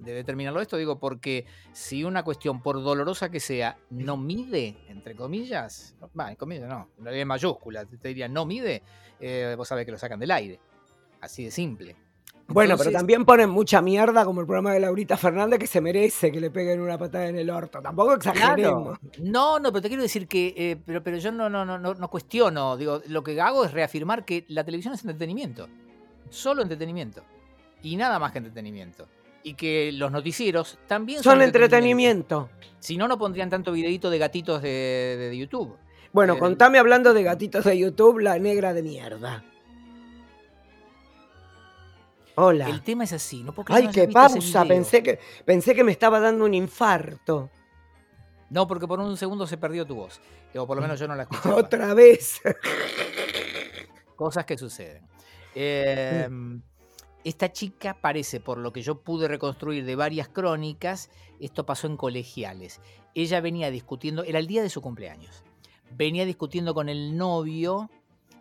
de 0.00 0.12
determinarlo 0.12 0.60
esto, 0.60 0.76
digo, 0.76 0.98
porque 0.98 1.46
si 1.72 2.02
una 2.02 2.24
cuestión, 2.24 2.60
por 2.62 2.82
dolorosa 2.82 3.30
que 3.30 3.38
sea, 3.40 3.78
no 3.90 4.16
mide, 4.16 4.76
entre 4.88 5.14
comillas, 5.14 5.94
en 6.28 6.34
comillas 6.36 6.68
no, 6.68 6.88
en 6.98 7.04
realidad 7.04 7.22
en 7.22 7.28
mayúsculas, 7.28 7.86
te 8.00 8.08
diría 8.08 8.26
no 8.28 8.44
mide, 8.44 8.82
eh, 9.20 9.54
vos 9.56 9.68
sabés 9.68 9.86
que 9.86 9.92
lo 9.92 9.98
sacan 9.98 10.18
del 10.18 10.32
aire. 10.32 10.58
Así 11.20 11.44
de 11.44 11.50
simple. 11.52 11.96
Bueno, 12.48 12.78
pero 12.78 12.90
también 12.90 13.26
ponen 13.26 13.50
mucha 13.50 13.82
mierda 13.82 14.24
como 14.24 14.40
el 14.40 14.46
programa 14.46 14.72
de 14.72 14.80
Laurita 14.80 15.18
Fernández 15.18 15.58
que 15.58 15.66
se 15.66 15.82
merece 15.82 16.32
que 16.32 16.40
le 16.40 16.50
peguen 16.50 16.80
una 16.80 16.96
patada 16.96 17.28
en 17.28 17.36
el 17.36 17.50
orto. 17.50 17.82
Tampoco 17.82 18.14
exageremos. 18.14 18.98
Claro. 18.98 19.22
No, 19.22 19.58
no, 19.58 19.70
pero 19.70 19.82
te 19.82 19.88
quiero 19.88 20.02
decir 20.02 20.26
que, 20.26 20.54
eh, 20.56 20.76
pero, 20.84 21.02
pero 21.02 21.18
yo 21.18 21.30
no, 21.30 21.50
no, 21.50 21.66
no, 21.66 21.78
no, 21.78 21.92
no 21.92 22.08
cuestiono. 22.08 22.78
Digo, 22.78 23.02
lo 23.08 23.22
que 23.22 23.38
hago 23.38 23.66
es 23.66 23.72
reafirmar 23.72 24.24
que 24.24 24.46
la 24.48 24.64
televisión 24.64 24.94
es 24.94 25.02
entretenimiento. 25.02 25.68
Solo 26.30 26.62
entretenimiento. 26.62 27.22
Y 27.82 27.96
nada 27.96 28.18
más 28.18 28.32
que 28.32 28.38
entretenimiento. 28.38 29.06
y 29.42 29.54
que 29.54 29.92
los 29.92 30.10
noticieros 30.10 30.78
también 30.86 31.22
son, 31.22 31.42
entretenimiento. 31.42 32.48
Si 32.80 32.96
no, 32.96 33.08
no 33.08 33.18
pondrían 33.18 33.50
tanto 33.50 33.72
videito 33.72 34.08
de 34.08 34.18
gatitos 34.18 34.62
de, 34.62 35.34
YouTube. 35.36 35.76
Bueno, 36.12 36.34
eh, 36.34 36.38
contame 36.38 36.78
hablando 36.78 37.12
de 37.12 37.22
gatitos 37.22 37.64
de 37.64 37.78
YouTube, 37.78 38.20
la 38.20 38.38
negra 38.38 38.72
de 38.72 38.82
mierda. 38.82 39.44
Hola. 42.40 42.68
El 42.68 42.82
tema 42.82 43.02
es 43.02 43.12
así, 43.12 43.42
no 43.42 43.52
Ay, 43.66 43.88
qué 43.88 44.06
pausa, 44.06 44.64
pensé 44.64 45.02
que, 45.02 45.18
pensé 45.44 45.74
que 45.74 45.82
me 45.82 45.90
estaba 45.90 46.20
dando 46.20 46.44
un 46.44 46.54
infarto. 46.54 47.50
No, 48.48 48.68
porque 48.68 48.86
por 48.86 49.00
un 49.00 49.16
segundo 49.16 49.44
se 49.48 49.56
perdió 49.56 49.84
tu 49.84 49.96
voz. 49.96 50.20
O 50.54 50.64
por 50.64 50.76
lo 50.76 50.82
menos 50.82 51.00
yo 51.00 51.08
no 51.08 51.16
la 51.16 51.22
escuché. 51.28 51.50
Otra 51.50 51.94
vez. 51.94 52.40
Cosas 54.14 54.44
que 54.44 54.56
suceden. 54.56 55.02
Em, 55.52 56.62
esta 57.24 57.50
chica 57.50 57.98
parece, 58.00 58.38
por 58.38 58.58
lo 58.58 58.72
que 58.72 58.82
yo 58.82 59.00
pude 59.00 59.26
reconstruir 59.26 59.84
de 59.84 59.96
varias 59.96 60.28
crónicas, 60.28 61.10
esto 61.40 61.66
pasó 61.66 61.88
en 61.88 61.96
colegiales. 61.96 62.80
Ella 63.16 63.40
venía 63.40 63.72
discutiendo, 63.72 64.22
era 64.22 64.38
el 64.38 64.46
día 64.46 64.62
de 64.62 64.70
su 64.70 64.80
cumpleaños. 64.80 65.42
Venía 65.90 66.24
discutiendo 66.24 66.72
con 66.72 66.88
el 66.88 67.16
novio. 67.16 67.90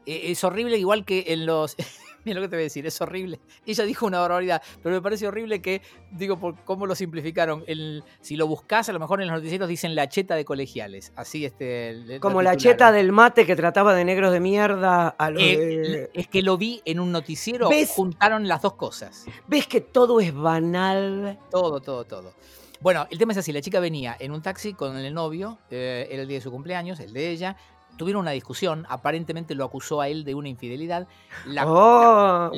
E, 0.05 0.29
es 0.31 0.43
horrible, 0.43 0.77
igual 0.77 1.03
que 1.03 1.25
en 1.29 1.47
los. 1.47 1.75
Mira 2.27 2.41
lo 2.41 2.45
que 2.47 2.49
te 2.49 2.55
voy 2.57 2.63
a 2.63 2.65
decir, 2.65 2.85
es 2.85 2.99
horrible. 2.99 3.39
Ella 3.65 3.85
dijo 3.85 4.05
una 4.05 4.19
barbaridad, 4.19 4.61
pero 4.83 4.93
me 4.93 5.01
parece 5.01 5.25
horrible 5.29 5.61
que, 5.61 5.81
digo, 6.11 6.37
por 6.37 6.61
cómo 6.65 6.85
lo 6.85 6.93
simplificaron. 6.93 7.63
El, 7.67 8.03
si 8.19 8.35
lo 8.35 8.47
buscas, 8.47 8.89
a 8.89 8.91
lo 8.91 8.99
mejor 8.99 9.21
en 9.21 9.29
los 9.29 9.37
noticieros 9.37 9.69
dicen 9.69 9.95
la 9.95 10.09
cheta 10.09 10.35
de 10.35 10.43
colegiales. 10.43 11.13
Así, 11.15 11.45
este. 11.45 12.19
Como 12.19 12.41
la 12.41 12.57
cheta 12.57 12.91
del 12.91 13.13
mate 13.13 13.45
que 13.45 13.55
trataba 13.55 13.95
de 13.95 14.03
negros 14.03 14.33
de 14.33 14.41
mierda 14.41 15.07
a 15.07 15.29
los 15.29 15.41
eh, 15.41 16.09
Es 16.13 16.27
que 16.27 16.41
lo 16.41 16.57
vi 16.57 16.81
en 16.83 16.99
un 16.99 17.13
noticiero, 17.13 17.69
juntaron 17.87 18.45
las 18.45 18.61
dos 18.61 18.73
cosas. 18.73 19.23
¿Ves 19.47 19.67
que 19.67 19.79
todo 19.79 20.19
es 20.19 20.35
banal? 20.35 21.39
Todo, 21.49 21.79
todo, 21.79 22.03
todo. 22.03 22.33
Bueno, 22.81 23.07
el 23.09 23.17
tema 23.17 23.31
es 23.31 23.37
así, 23.37 23.53
la 23.53 23.61
chica 23.61 23.79
venía 23.79 24.17
en 24.19 24.33
un 24.33 24.41
taxi 24.41 24.73
con 24.73 24.97
el 24.97 25.13
novio, 25.13 25.59
eh, 25.71 26.09
era 26.11 26.23
el 26.23 26.27
día 26.27 26.39
de 26.39 26.41
su 26.41 26.51
cumpleaños, 26.51 26.99
el 26.99 27.13
de 27.13 27.29
ella, 27.29 27.55
tuvieron 27.97 28.21
una 28.21 28.31
discusión, 28.31 28.85
aparentemente 28.89 29.55
lo 29.55 29.65
acusó 29.65 30.01
a 30.01 30.07
él 30.07 30.23
de 30.23 30.35
una 30.35 30.49
infidelidad. 30.49 31.07
La, 31.45 31.65
oh, 31.67 32.51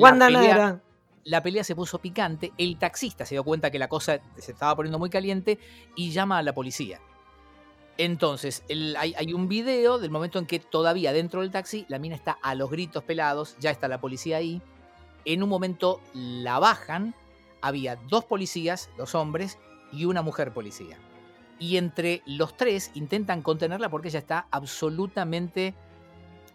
la, 1.24 1.42
pelea, 1.42 1.64
se 1.64 1.74
puso 1.74 1.98
picante, 1.98 2.52
el 2.58 2.78
taxista 2.78 3.26
se 3.26 3.34
dio 3.34 3.44
cuenta 3.44 3.70
que 3.70 3.78
la 3.78 3.88
cosa 3.88 4.20
se 4.38 4.52
estaba 4.52 4.76
poniendo 4.76 4.98
muy 4.98 5.10
caliente 5.10 5.58
y 5.96 6.10
llama 6.10 6.38
a 6.38 6.42
la 6.42 6.54
policía. 6.54 7.00
Entonces, 7.98 8.62
hay, 8.96 9.14
hay, 9.16 9.32
un 9.34 9.48
video 9.48 9.98
del 9.98 10.10
momento 10.10 10.38
en 10.38 10.46
que 10.46 10.58
todavía 10.58 11.12
dentro 11.12 11.42
del 11.42 11.50
taxi 11.50 11.84
la 11.88 11.98
mina 11.98 12.14
está 12.14 12.38
a 12.40 12.54
los 12.54 12.70
gritos 12.70 13.02
pelados, 13.04 13.56
ya 13.58 13.70
está 13.70 13.88
la 13.88 14.00
policía 14.00 14.38
ahí. 14.38 14.62
En 15.26 15.42
un 15.42 15.50
momento 15.50 16.00
la 16.14 16.58
bajan, 16.58 17.14
había 17.60 17.96
dos 17.96 18.24
policías, 18.24 18.88
dos 18.96 19.14
hombres, 19.14 19.58
y 19.92 20.06
una 20.06 20.22
mujer 20.22 20.54
policía 20.54 20.96
y 21.60 21.76
entre 21.76 22.22
los 22.26 22.56
tres 22.56 22.90
intentan 22.94 23.42
contenerla 23.42 23.88
porque 23.88 24.08
ella 24.08 24.18
está 24.18 24.48
absolutamente 24.50 25.74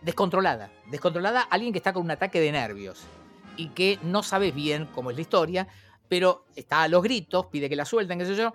descontrolada. 0.02 0.72
Descontrolada, 0.90 1.42
alguien 1.42 1.72
que 1.72 1.78
está 1.78 1.94
con 1.94 2.04
un 2.04 2.12
ataque 2.12 2.42
de 2.42 2.52
nervios 2.52 3.04
y 3.56 3.70
que 3.70 4.00
no 4.04 4.24
sabes 4.24 4.54
bien 4.54 4.90
cómo 4.94 5.12
es 5.12 5.16
la 5.16 5.22
historia, 5.22 5.68
pero 6.10 6.46
está 6.56 6.82
a 6.82 6.88
los 6.88 7.04
gritos, 7.04 7.46
pide 7.46 7.70
que 7.70 7.76
la 7.78 7.86
suelten, 7.86 8.20
qué 8.20 8.26
sé 8.26 8.36
yo. 8.36 8.52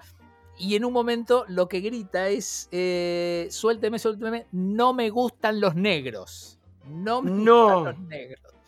Y 0.59 0.75
en 0.75 0.85
un 0.85 0.93
momento 0.93 1.47
lo 1.49 1.69
que 1.69 1.81
grita 1.81 2.29
es, 2.29 2.69
eh, 2.73 3.49
suélteme, 3.51 3.99
suélteme, 3.99 4.47
no 4.53 4.93
me 4.93 5.09
gustan 5.09 5.61
los 5.61 5.77
negros. 5.77 6.59
No 6.85 7.23
me 7.23 7.31
gustan 7.31 7.85
los 7.85 7.99
negros 8.01 8.60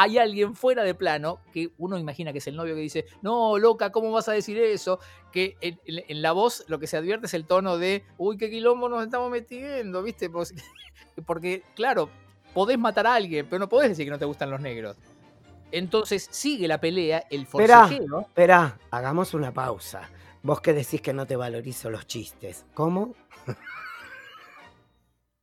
hay 0.00 0.16
alguien 0.16 0.54
fuera 0.54 0.84
de 0.84 0.94
plano 0.94 1.40
que 1.52 1.72
uno 1.76 1.98
imagina 1.98 2.30
que 2.32 2.38
es 2.38 2.46
el 2.46 2.54
novio 2.54 2.76
que 2.76 2.80
dice, 2.82 3.06
no, 3.20 3.58
loca, 3.58 3.90
¿cómo 3.90 4.12
vas 4.12 4.28
a 4.28 4.32
decir 4.32 4.56
eso? 4.56 5.00
Que 5.32 5.56
en, 5.60 6.22
la 6.22 6.30
voz 6.30 6.64
lo 6.68 6.78
que 6.78 6.86
se 6.86 6.96
advierte 6.96 7.26
es 7.26 7.34
el 7.34 7.46
tono 7.46 7.78
de, 7.78 8.04
uy, 8.16 8.36
qué 8.38 8.48
quilombo 8.48 8.88
nos 8.88 9.02
estamos 9.02 9.28
metiendo, 9.28 10.00
¿viste? 10.04 10.30
Pues, 10.30 10.54
porque, 11.26 11.64
claro, 11.74 12.10
podés 12.54 12.78
matar 12.78 13.08
a 13.08 13.14
alguien, 13.14 13.48
pero 13.50 13.58
no 13.58 13.68
podés 13.68 13.88
decir 13.88 14.04
que 14.04 14.12
no 14.12 14.20
te 14.20 14.24
gustan 14.24 14.52
los 14.52 14.60
negros. 14.60 14.96
Entonces 15.72 16.28
sigue 16.30 16.68
la 16.68 16.78
pelea, 16.80 17.24
el 17.28 17.48
forcejeo. 17.48 18.20
Espera, 18.20 18.78
hagamos 18.92 19.34
una 19.34 19.52
pausa. 19.52 20.08
Vos 20.44 20.60
que 20.60 20.74
decís 20.74 21.02
que 21.02 21.12
no 21.12 21.26
te 21.26 21.34
valorizo 21.34 21.90
los 21.90 22.06
chistes. 22.06 22.66
¿Cómo? 22.72 23.16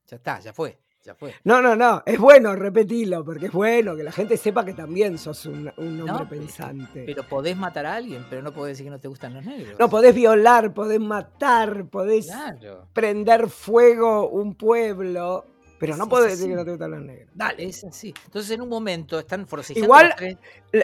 ya 0.08 0.16
está, 0.16 0.40
ya 0.40 0.54
fue. 0.54 0.80
No, 1.44 1.62
no, 1.62 1.76
no, 1.76 2.04
es 2.06 2.20
bueno 2.20 2.56
repetirlo, 2.56 3.24
porque 3.24 3.48
es 3.48 3.52
bueno 3.52 3.96
que 3.96 4.04
la 4.04 4.12
gente 4.12 4.38
sepa 4.38 4.66
que 4.66 4.74
también 4.74 5.18
sos 5.18 5.46
un, 5.46 5.72
hombre 5.78 6.26
pensante. 6.28 7.04
Pero 7.06 7.28
podés 7.28 7.56
matar 7.56 7.86
a 7.86 7.96
alguien, 7.96 8.26
pero 8.30 8.42
no 8.42 8.54
podés 8.54 8.74
decir 8.74 8.86
que 8.86 8.92
no 8.92 9.00
te 9.00 9.08
gustan 9.08 9.34
los 9.34 9.46
negros. 9.46 9.80
No, 9.80 9.90
podés 9.90 10.16
violar, 10.16 10.74
podés 10.74 11.00
matar, 11.00 11.86
podés 11.86 12.30
prender 12.94 13.50
fuego 13.50 14.30
un 14.30 14.56
pueblo, 14.56 15.46
pero 15.78 15.98
no 15.98 16.08
podés 16.08 16.32
decir 16.32 16.50
que 16.50 16.56
no 16.56 16.64
te 16.64 16.72
gustan 16.72 16.92
los 16.92 17.02
negros. 17.02 17.30
Dale. 17.34 17.66
Es 17.66 17.84
así. 17.84 18.14
Entonces 18.26 18.52
en 18.52 18.62
un 18.62 18.70
momento 18.70 19.20
están 19.20 19.48
forcejeando. 19.48 19.86
Igual 19.86 20.38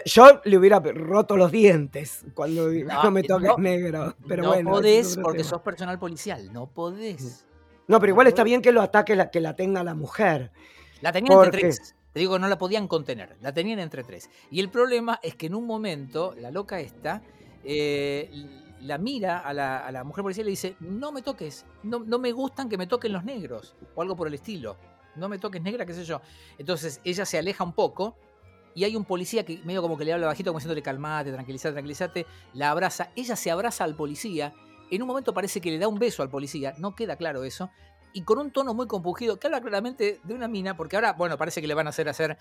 yo 0.04 0.40
le 0.44 0.58
hubiera 0.58 0.80
roto 0.80 1.36
los 1.36 1.50
dientes 1.50 2.24
cuando 2.34 2.70
no, 2.70 3.10
me 3.10 3.22
toques 3.22 3.58
negro. 3.58 4.14
Pero 4.28 4.62
no 4.62 4.70
podés 4.70 5.16
porque 5.16 5.44
sos 5.44 5.62
personal 5.62 5.98
policial, 5.98 6.52
no 6.52 6.66
podés. 6.66 7.44
No, 7.92 8.00
pero 8.00 8.12
igual 8.12 8.26
está 8.26 8.42
bien 8.42 8.62
que 8.62 8.72
lo 8.72 8.80
ataque, 8.80 9.14
la, 9.14 9.30
que 9.30 9.38
la 9.38 9.54
tenga 9.54 9.84
la 9.84 9.94
mujer. 9.94 10.50
La 11.02 11.12
tenían 11.12 11.44
entre 11.44 11.60
tres. 11.60 11.94
Te 12.10 12.20
digo, 12.20 12.38
no 12.38 12.48
la 12.48 12.56
podían 12.56 12.88
contener. 12.88 13.36
La 13.42 13.52
tenían 13.52 13.80
entre 13.80 14.02
tres. 14.02 14.30
Y 14.50 14.60
el 14.60 14.70
problema 14.70 15.20
es 15.22 15.34
que 15.34 15.48
en 15.48 15.54
un 15.54 15.66
momento, 15.66 16.34
la 16.40 16.50
loca 16.50 16.80
esta, 16.80 17.20
eh, 17.62 18.30
la 18.80 18.96
mira 18.96 19.40
a 19.40 19.52
la, 19.52 20.04
mujer 20.04 20.22
policía 20.22 20.40
y 20.40 20.44
le 20.46 20.50
dice, 20.52 20.74
no 20.80 21.12
me 21.12 21.20
toques, 21.20 21.66
no, 21.82 21.98
no 21.98 22.18
me 22.18 22.32
gustan 22.32 22.70
que 22.70 22.78
me 22.78 22.86
toquen 22.86 23.12
los 23.12 23.24
negros, 23.24 23.76
o 23.94 24.00
algo 24.00 24.16
por 24.16 24.26
el 24.26 24.32
estilo. 24.32 24.78
No 25.14 25.28
me 25.28 25.38
toques 25.38 25.60
negra, 25.60 25.84
qué 25.84 25.92
sé 25.92 26.06
yo. 26.06 26.22
Entonces 26.56 26.98
ella 27.04 27.26
se 27.26 27.36
aleja 27.36 27.62
un 27.62 27.74
poco 27.74 28.16
y 28.74 28.84
hay 28.84 28.96
un 28.96 29.04
policía 29.04 29.44
que 29.44 29.60
medio 29.64 29.82
como 29.82 29.98
que 29.98 30.06
le 30.06 30.14
habla 30.14 30.28
bajito, 30.28 30.48
como 30.48 30.60
diciéndole 30.60 30.80
calmate, 30.80 31.30
tranquilízate, 31.30 31.74
tranquilízate, 31.74 32.26
la 32.54 32.70
abraza, 32.70 33.10
ella 33.16 33.36
se 33.36 33.50
abraza 33.50 33.84
al 33.84 33.94
policía 33.96 34.54
en 34.96 35.02
un 35.02 35.08
momento 35.08 35.32
parece 35.32 35.60
que 35.60 35.70
le 35.70 35.78
da 35.78 35.88
un 35.88 35.98
beso 35.98 36.22
al 36.22 36.30
policía, 36.30 36.74
no 36.78 36.94
queda 36.94 37.16
claro 37.16 37.44
eso, 37.44 37.70
y 38.12 38.22
con 38.22 38.38
un 38.38 38.50
tono 38.50 38.74
muy 38.74 38.86
compungido, 38.86 39.38
que 39.38 39.46
habla 39.46 39.60
claramente 39.60 40.20
de 40.22 40.34
una 40.34 40.48
mina, 40.48 40.76
porque 40.76 40.96
ahora, 40.96 41.14
bueno, 41.14 41.38
parece 41.38 41.60
que 41.60 41.66
le 41.66 41.74
van 41.74 41.86
a 41.86 41.90
hacer 41.90 42.08
hacer 42.08 42.36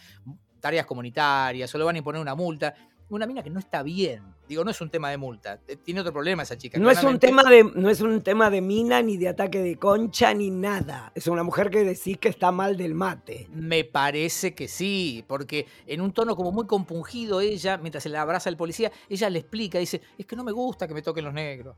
tareas 0.60 0.86
comunitarias 0.86 1.74
o 1.74 1.78
le 1.78 1.84
van 1.84 1.96
a 1.96 1.98
imponer 2.00 2.22
una 2.22 2.36
multa 2.36 2.76
una 3.16 3.26
mina 3.26 3.44
que 3.44 3.50
no 3.50 3.60
está 3.60 3.84
bien. 3.84 4.24
Digo, 4.48 4.64
no 4.64 4.72
es 4.72 4.82
un 4.82 4.90
tema 4.90 5.10
de 5.10 5.18
multa. 5.18 5.60
Eh, 5.68 5.78
tiene 5.78 6.02
otro 6.02 6.12
problema 6.12 6.44
esa 6.44 6.58
chica. 6.58 6.78
No 6.78 6.90
es, 6.90 7.04
un 7.04 7.20
tema 7.20 7.44
de, 7.44 7.64
no 7.64 7.90
es 7.90 8.02
un 8.02 8.22
tema 8.22 8.50
de 8.50 8.62
mina, 8.62 9.02
ni 9.02 9.18
de 9.18 9.30
ataque 9.30 9.60
de 9.60 9.78
concha, 9.78 10.34
ni 10.34 10.50
nada. 10.50 11.12
Es 11.16 11.28
una 11.28 11.44
mujer 11.44 11.70
que 11.70 11.84
decís 11.84 12.18
que 12.18 12.30
está 12.30 12.52
mal 12.52 12.76
del 12.76 12.94
mate. 12.94 13.48
Me 13.54 13.84
parece 13.84 14.54
que 14.54 14.68
sí, 14.68 15.24
porque 15.28 15.68
en 15.88 16.02
un 16.02 16.12
tono 16.12 16.36
como 16.36 16.52
muy 16.52 16.68
compungido 16.68 17.40
ella, 17.40 17.78
mientras 17.78 18.04
se 18.04 18.10
la 18.10 18.22
abraza 18.22 18.50
el 18.50 18.58
policía, 18.58 18.92
ella 19.10 19.30
le 19.30 19.40
explica, 19.40 19.80
dice, 19.80 20.02
es 20.18 20.26
que 20.26 20.36
no 20.36 20.44
me 20.44 20.52
gusta 20.52 20.88
que 20.88 20.94
me 20.94 21.02
toquen 21.02 21.26
los 21.26 21.34
negros. 21.34 21.76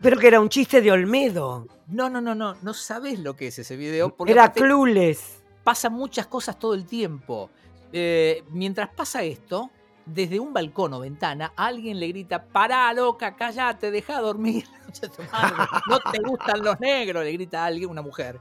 Pero 0.00 0.18
que 0.18 0.26
era 0.26 0.40
un 0.40 0.48
chiste 0.48 0.80
de 0.80 0.92
Olmedo. 0.92 1.66
No, 1.88 2.10
no, 2.10 2.20
no, 2.20 2.34
no. 2.34 2.56
No 2.62 2.74
sabes 2.74 3.18
lo 3.18 3.36
que 3.36 3.48
es 3.48 3.58
ese 3.58 3.76
video. 3.76 4.14
era 4.26 4.52
clules. 4.52 5.42
Pasan 5.62 5.92
muchas 5.92 6.26
cosas 6.26 6.58
todo 6.58 6.74
el 6.74 6.86
tiempo. 6.86 7.50
Eh, 7.92 8.42
mientras 8.50 8.88
pasa 8.88 9.22
esto, 9.22 9.70
desde 10.06 10.40
un 10.40 10.52
balcón 10.52 10.94
o 10.94 11.00
ventana, 11.00 11.52
alguien 11.56 12.00
le 12.00 12.08
grita, 12.08 12.44
pará, 12.44 12.92
loca, 12.92 13.36
cállate, 13.36 13.90
deja 13.90 14.20
dormir. 14.20 14.66
no 15.88 15.98
te 16.10 16.18
gustan 16.22 16.62
los 16.62 16.78
negros, 16.80 17.24
le 17.24 17.32
grita 17.32 17.62
a 17.62 17.66
alguien, 17.66 17.90
una 17.90 18.02
mujer. 18.02 18.40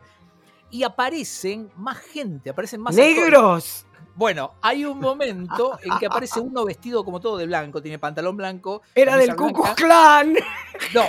Y 0.70 0.84
aparecen 0.84 1.72
más 1.76 1.98
gente, 1.98 2.50
aparecen 2.50 2.82
más... 2.82 2.96
¡Negros! 2.96 3.86
Bueno, 4.16 4.54
hay 4.62 4.86
un 4.86 5.00
momento 5.00 5.80
en 5.82 5.98
que 5.98 6.06
aparece 6.06 6.40
uno 6.40 6.66
vestido 6.66 7.04
como 7.04 7.20
todo 7.20 7.38
de 7.38 7.46
blanco, 7.46 7.82
tiene 7.82 7.98
pantalón 7.98 8.38
blanco. 8.38 8.82
Era 8.94 9.16
del 9.16 9.36
Ku 9.36 9.52
Klux 9.54 9.82
No, 10.94 11.06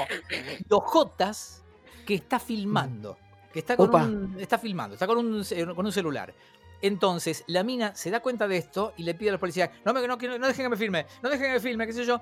dos 0.69 0.83
Jotas 0.85 1.65
que 2.07 2.15
está 2.15 2.39
filmando. 2.39 3.17
Que 3.53 3.59
está, 3.59 3.77
con 3.77 3.95
un, 3.95 4.37
está 4.41 4.59
filmando, 4.59 4.95
está 4.95 5.07
con 5.07 5.19
un, 5.19 5.45
con 5.75 5.85
un 5.85 5.93
celular. 5.93 6.33
Entonces, 6.81 7.45
la 7.47 7.63
mina 7.63 7.95
se 7.95 8.11
da 8.11 8.21
cuenta 8.21 8.49
de 8.49 8.57
esto 8.57 8.93
y 8.97 9.05
le 9.05 9.15
pide 9.15 9.29
a 9.29 9.33
los 9.33 9.41
policías, 9.41 9.71
no, 9.85 9.93
me, 9.93 10.07
no, 10.07 10.17
no 10.17 10.47
dejen 10.49 10.65
que 10.65 10.69
me 10.69 10.77
filme, 10.77 11.07
no 11.23 11.31
dejen 11.31 11.47
que 11.47 11.53
me 11.53 11.61
filme, 11.61 11.87
qué 11.87 11.93
sé 11.93 12.05
yo. 12.05 12.21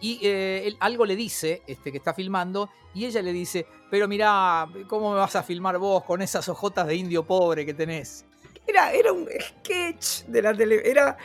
Y 0.00 0.20
eh, 0.22 0.76
algo 0.80 1.04
le 1.04 1.16
dice, 1.16 1.62
este 1.66 1.90
que 1.90 1.98
está 1.98 2.14
filmando, 2.14 2.70
y 2.94 3.04
ella 3.04 3.20
le 3.20 3.32
dice, 3.32 3.66
pero 3.90 4.08
mirá, 4.08 4.66
¿cómo 4.86 5.10
me 5.12 5.18
vas 5.18 5.36
a 5.36 5.42
filmar 5.42 5.78
vos 5.78 6.04
con 6.04 6.22
esas 6.22 6.48
ojotas 6.48 6.86
de 6.86 6.94
indio 6.94 7.24
pobre 7.24 7.66
que 7.66 7.74
tenés? 7.74 8.24
Era, 8.66 8.92
era 8.92 9.12
un 9.12 9.26
sketch 9.28 10.24
de 10.26 10.42
la 10.42 10.54
tele, 10.54 10.88
era, 10.88 11.16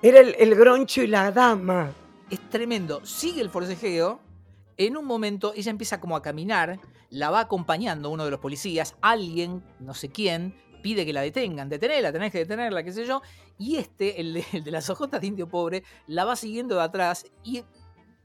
era 0.00 0.20
el, 0.20 0.34
el 0.38 0.54
groncho 0.54 1.02
y 1.02 1.06
la 1.06 1.30
dama. 1.30 1.92
Es 2.30 2.40
tremendo. 2.48 3.04
Sigue 3.04 3.42
el 3.42 3.50
forcejeo. 3.50 4.20
En 4.76 4.96
un 4.96 5.04
momento 5.04 5.52
ella 5.54 5.70
empieza 5.70 6.00
como 6.00 6.16
a 6.16 6.22
caminar, 6.22 6.80
la 7.14 7.30
va 7.30 7.40
acompañando 7.40 8.10
uno 8.10 8.24
de 8.24 8.30
los 8.32 8.40
policías, 8.40 8.96
alguien, 9.00 9.62
no 9.78 9.94
sé 9.94 10.08
quién, 10.10 10.54
pide 10.82 11.06
que 11.06 11.12
la 11.12 11.20
detengan, 11.22 11.68
detenerla, 11.68 12.12
tenés 12.12 12.32
que 12.32 12.38
detenerla, 12.38 12.82
qué 12.82 12.92
sé 12.92 13.06
yo. 13.06 13.22
Y 13.56 13.76
este, 13.76 14.20
el 14.20 14.34
de, 14.64 14.70
las 14.70 14.90
ojotas 14.90 15.20
de 15.20 15.28
indio 15.28 15.48
pobre, 15.48 15.84
la 16.08 16.24
va 16.24 16.34
siguiendo 16.34 16.74
de 16.74 16.82
atrás 16.82 17.24
y 17.44 17.62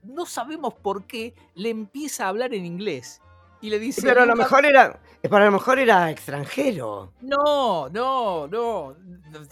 no 0.04 0.26
sabemos 0.26 0.74
por 0.74 1.06
qué, 1.06 1.36
le 1.54 1.70
empieza 1.70 2.26
a 2.26 2.30
hablar 2.30 2.54
en 2.54 2.66
inglés. 2.66 3.22
Y 3.62 3.70
le 3.70 3.78
dice. 3.78 4.02
Pero 4.02 4.22
a 4.22 4.26
lo 4.26 4.34
"You 4.34 4.42
have- 4.42 4.44
mejor 4.44 4.66
era. 4.66 5.00
Para 5.30 5.46
lo 5.46 5.52
mejor 5.52 5.80
era 5.80 6.10
extranjero. 6.10 7.12
No, 7.22 7.90
no, 7.90 8.48
no. 8.48 8.96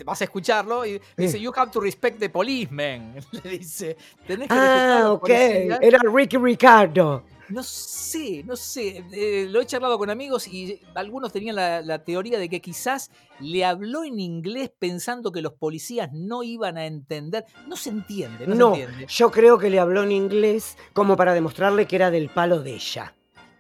Vas 0.06 0.22
a 0.22 0.24
escucharlo 0.24 0.86
y 0.86 1.02
dice, 1.18 1.38
Sí. 1.38 1.44
You 1.44 1.52
have 1.56 1.72
to 1.72 1.82
respect 1.82 2.18
the 2.20 2.30
policeman. 2.30 3.16
Le 3.44 3.50
dice, 3.50 3.98
tenés 4.26 4.48
que 4.48 4.54
Ah, 4.58 5.12
ok. 5.12 5.20
policías". 5.22 5.80
Era 5.82 6.00
Ricky 6.12 6.38
Ricardo. 6.38 7.24
No 7.50 7.64
sé, 7.64 8.44
no 8.46 8.56
sé. 8.56 9.06
eh, 9.14 9.48
lo 9.50 9.62
he 9.62 9.66
charlado 9.66 9.98
con 9.98 10.10
amigos 10.10 10.48
y 10.48 10.82
algunos 10.96 11.32
tenían 11.32 11.56
la, 11.56 11.82
la 11.82 12.04
teoría 12.04 12.38
de 12.40 12.50
que 12.50 12.60
quizás 12.62 13.10
le 13.40 13.64
habló 13.64 14.04
en 14.04 14.20
inglés 14.20 14.72
pensando 14.78 15.32
que 15.32 15.42
los 15.42 15.54
policías 15.54 16.10
no 16.12 16.44
iban 16.44 16.78
a 16.78 16.86
entender. 16.86 17.46
No 17.68 17.76
se 17.78 17.90
entiende, 17.90 18.46
no, 18.48 18.56
No, 18.56 18.76
se 18.76 18.82
entiende. 18.84 19.06
yo 19.10 19.32
creo 19.32 19.58
que 19.58 19.70
le 19.70 19.80
habló 19.80 20.04
en 20.04 20.12
inglés 20.12 20.78
como 20.94 21.16
para 21.16 21.34
demostrarle 21.34 21.88
que 21.88 21.96
era 21.96 22.12
del 22.12 22.30
palo 22.30 22.62
de 22.62 22.74
ella. 22.74 23.14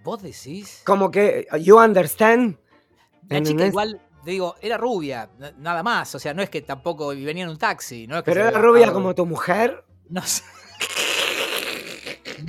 ¿Vos 0.03 0.21
decís? 0.21 0.81
Como 0.85 1.09
que, 1.11 1.47
you 1.61 1.77
understand? 1.79 2.57
La 3.29 3.37
en 3.37 3.43
chica 3.43 3.51
inglés. 3.53 3.69
igual, 3.69 4.01
digo, 4.25 4.55
era 4.61 4.77
rubia, 4.77 5.29
nada 5.57 5.83
más. 5.83 6.13
O 6.15 6.19
sea, 6.19 6.33
no 6.33 6.41
es 6.41 6.49
que 6.49 6.61
tampoco 6.61 7.07
venía 7.09 7.43
en 7.43 7.49
un 7.49 7.57
taxi. 7.57 8.07
No 8.07 8.17
es 8.17 8.23
que 8.23 8.31
Pero 8.31 8.47
era 8.47 8.59
rubia 8.59 8.91
como 8.91 9.13
tu 9.15 9.25
mujer. 9.25 9.83
No 10.09 10.21
sé. 10.23 10.43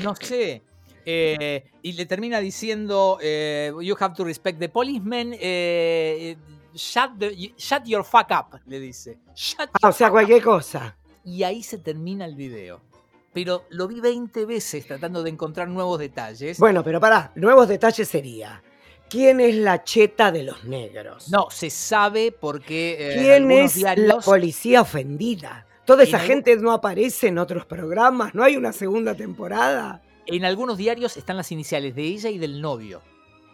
No 0.03 0.15
sé. 0.15 0.63
Eh, 1.05 1.65
y 1.83 1.93
le 1.93 2.07
termina 2.07 2.41
diciendo, 2.41 3.19
eh, 3.23 3.73
you 3.81 3.97
have 3.99 4.15
to 4.15 4.25
respect 4.25 4.59
the 4.59 4.69
policeman, 4.69 5.35
eh, 5.39 6.37
shut, 6.75 7.13
the- 7.19 7.53
shut 7.57 7.85
your 7.85 8.05
fuck 8.05 8.29
up, 8.31 8.61
le 8.67 8.81
dice. 8.81 9.19
Shut 9.35 9.71
Ah, 9.83 9.89
o 9.89 9.93
sea, 9.93 10.11
cualquier 10.11 10.43
cosa. 10.43 10.97
y 11.25 11.43
ahí 11.43 11.63
se 11.63 11.79
termina 11.79 12.25
el 12.25 12.35
video. 12.35 12.81
Pero 13.33 13.65
lo 13.71 13.87
vi 13.87 14.01
20 14.01 14.47
veces 14.47 14.87
tratando 14.87 15.23
de 15.23 15.31
encontrar 15.31 15.69
nuevos 15.69 15.99
detalles. 15.99 16.59
Bueno, 16.59 16.83
pero 16.83 16.99
pará, 17.01 17.31
nuevos 17.37 17.69
detalles 17.69 18.09
sería. 18.09 18.63
¿Quién 19.11 19.41
es 19.41 19.55
la 19.55 19.85
cheta 19.85 20.31
de 20.33 20.43
los 20.43 20.65
negros? 20.65 21.31
no, 21.31 21.49
se 21.51 21.71
sabe 21.71 22.31
porque 22.33 22.97
eh, 22.99 23.17
¿Quién 23.19 23.51
es 23.51 23.77
la 23.77 24.19
policía 24.19 24.83
ofendida? 24.83 25.67
Toda 25.87 26.03
esa 26.03 26.19
gente 26.19 26.55
no 26.57 26.73
aparece 26.73 27.29
en 27.29 27.39
otros 27.39 27.65
programas, 27.65 28.35
no 28.35 28.43
hay 28.45 28.57
una 28.57 28.73
segunda 28.75 29.15
temporada. 29.15 30.03
En 30.29 30.45
algunos 30.45 30.77
diarios 30.79 31.17
están 31.17 31.37
las 31.37 31.51
iniciales 31.53 31.95
de 31.95 32.03
ella 32.03 32.31
y 32.31 32.39
del 32.39 32.61
novio. 32.61 33.03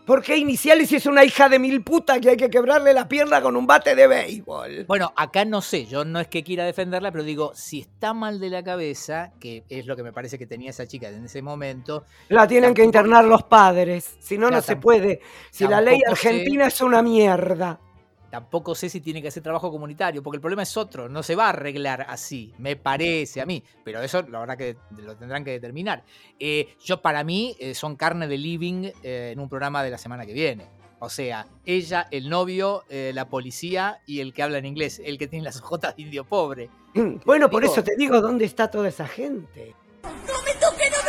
¿Por 0.07 0.23
qué 0.23 0.37
iniciales 0.37 0.91
si 0.91 0.97
es 0.97 1.07
una 1.07 1.25
hija 1.25 1.49
de 1.49 1.59
mil 1.59 1.83
puta 1.83 2.21
que 2.21 2.29
hay 2.29 2.37
que 2.37 2.51
quebrarle 2.51 2.93
la 2.93 3.09
pierna 3.09 3.41
con 3.41 3.57
un 3.57 3.67
bate 3.67 3.95
de 3.95 4.07
béisbol? 4.07 4.85
Bueno, 4.87 5.11
acá 5.17 5.47
no 5.47 5.63
sé, 5.63 5.87
yo 5.87 6.05
no 6.05 6.21
es 6.21 6.29
que 6.29 6.45
quiera 6.45 6.67
defenderla, 6.67 7.11
pero 7.11 7.25
digo, 7.25 7.53
si 7.55 7.81
está 7.81 8.13
mal 8.13 8.39
de 8.39 8.51
la 8.51 8.63
cabeza, 8.63 9.33
que 9.41 9.65
es 9.71 9.87
lo 9.87 9.97
que 9.97 10.03
me 10.03 10.13
parece 10.13 10.39
que 10.39 10.47
tenía 10.47 10.69
esa 10.71 10.87
chica 10.87 11.09
en 11.09 11.25
ese 11.25 11.41
momento, 11.41 12.05
La 12.29 12.47
tienen 12.47 12.75
que 12.75 12.85
internar 12.85 13.25
los 13.25 13.45
padres, 13.45 14.17
si 14.21 14.37
no, 14.37 14.51
no 14.51 14.61
se 14.61 14.77
puede. 14.77 15.21
Si 15.51 15.67
la 15.67 15.81
ley 15.81 16.01
sé- 16.01 16.11
argentina 16.11 16.67
es 16.67 16.83
una 16.83 17.01
mierda. 17.01 17.81
Tampoco 18.35 18.75
sé 18.75 18.89
si 18.89 19.01
tiene 19.01 19.23
que 19.23 19.29
hacer 19.29 19.45
trabajo 19.45 19.71
comunitario, 19.71 20.21
porque 20.21 20.39
el 20.39 20.41
problema 20.41 20.65
es 20.65 20.77
otro, 20.77 21.09
no 21.09 21.23
se 21.23 21.37
va 21.37 21.47
a 21.47 21.49
arreglar 21.51 22.05
así, 22.09 22.53
me 22.59 22.75
parece 22.75 23.41
a 23.41 23.47
mí, 23.47 23.63
pero 23.85 24.03
eso 24.03 24.23
la 24.23 24.41
verdad 24.41 24.59
que 24.59 24.77
lo 25.01 25.15
tendrán 25.17 25.45
que 25.45 25.53
determinar. 25.53 26.03
Eh, 26.41 26.75
yo 26.85 27.01
para 27.01 27.23
mí 27.23 27.55
eh, 27.61 27.77
son 27.77 27.95
carne 27.95 28.27
de 28.27 28.37
living 28.37 28.91
eh, 29.05 29.31
en 29.33 29.39
un 29.39 29.49
programa 29.49 29.85
de 29.85 29.91
la 29.91 29.99
semana 29.99 30.27
que 30.27 30.33
viene. 30.33 30.67
O 30.99 31.09
sea, 31.09 31.47
ella, 31.65 32.09
el 32.11 32.29
novio, 32.29 32.83
eh, 32.89 33.13
la 33.15 33.29
policía 33.29 34.01
y 34.05 34.19
el 34.19 34.35
que 34.35 34.43
habla 34.43 34.59
en 34.59 34.67
inglés, 34.67 35.01
el 35.05 35.17
que 35.17 35.29
tiene 35.29 35.45
las 35.45 35.61
ojotas 35.63 35.95
de 35.95 36.03
indio 36.03 36.25
pobre. 36.25 36.71
Mm, 36.95 37.19
Bueno, 37.25 37.49
por 37.49 37.63
Digo- 37.63 37.73
eso 37.73 37.85
te 37.85 37.95
digo, 37.97 38.21
¿dónde 38.21 38.47
está 38.47 38.69
toda 38.69 38.89
esa 38.89 39.07
gente? 39.07 39.77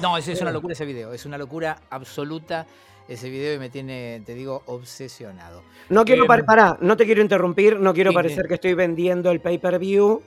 No, 0.00 0.16
es, 0.16 0.28
es 0.28 0.40
una 0.40 0.50
locura 0.50 0.72
ese 0.72 0.84
video, 0.84 1.12
es 1.12 1.24
una 1.24 1.38
locura 1.38 1.78
absoluta 1.90 2.66
ese 3.08 3.28
video 3.30 3.54
y 3.54 3.58
me 3.58 3.68
tiene, 3.70 4.22
te 4.24 4.34
digo, 4.34 4.62
obsesionado. 4.66 5.62
No 5.88 6.04
quiero, 6.04 6.22
Em, 6.22 6.28
par- 6.28 6.44
pará, 6.44 6.78
no 6.80 6.96
te 6.96 7.04
quiero 7.04 7.20
interrumpir, 7.20 7.78
no 7.78 7.92
quiero 7.94 8.10
Sí, 8.10 8.14
parecer 8.14 8.46
que 8.48 8.54
estoy 8.54 8.74
vendiendo 8.74 9.30
el 9.30 9.40
pay-per-view, 9.40 10.22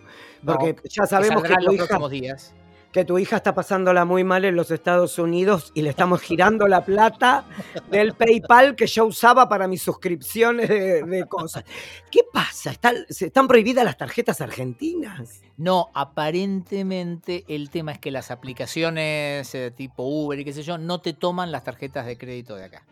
porque 0.45 0.73
No, 0.73 0.81
ya 0.83 1.05
sabemos 1.07 1.43
que 1.43 1.55
tu, 1.55 1.65
los 1.65 1.75
próximos 1.75 2.11
días. 2.11 2.53
Que 2.97 3.05
tu 3.05 3.19
hija 3.19 3.35
está 3.37 3.53
pasándola 3.53 4.05
muy 4.05 4.23
mal 4.23 4.43
en 4.43 4.55
los 4.55 4.71
Estados 4.71 5.19
Unidos 5.19 5.71
y 5.75 5.83
le 5.83 5.91
estamos 5.91 6.19
girando 6.19 6.67
la 6.67 6.83
plata 6.83 7.45
del 7.91 8.13
PayPal 8.15 8.75
que 8.75 8.87
yo 8.87 9.05
usaba 9.05 9.47
para 9.47 9.67
mis 9.67 9.83
suscripciones 9.83 10.67
de, 10.67 11.03
de 11.03 11.27
cosas. 11.27 11.63
¿Qué 12.09 12.21
pasa? 12.33 12.71
¿Están, 12.71 12.95
se- 13.07 13.27
¿Están 13.27 13.47
prohibidas 13.47 13.85
las 13.85 13.97
tarjetas 13.97 14.41
argentinas? 14.41 15.41
No, 15.57 15.91
aparentemente 15.93 17.45
el 17.47 17.69
tema 17.69 17.91
es 17.91 17.99
que 17.99 18.09
las 18.09 18.31
aplicaciones 18.31 19.53
eh, 19.53 19.69
tipo 19.69 20.01
Uber 20.01 20.39
y 20.39 20.43
qué 20.43 20.51
sé 20.53 20.63
yo 20.63 20.79
no 20.79 20.99
te 20.99 21.13
toman 21.13 21.51
las 21.51 21.63
tarjetas 21.63 22.07
de 22.07 22.17
crédito 22.17 22.55
de 22.55 22.63
acá. 22.65 22.83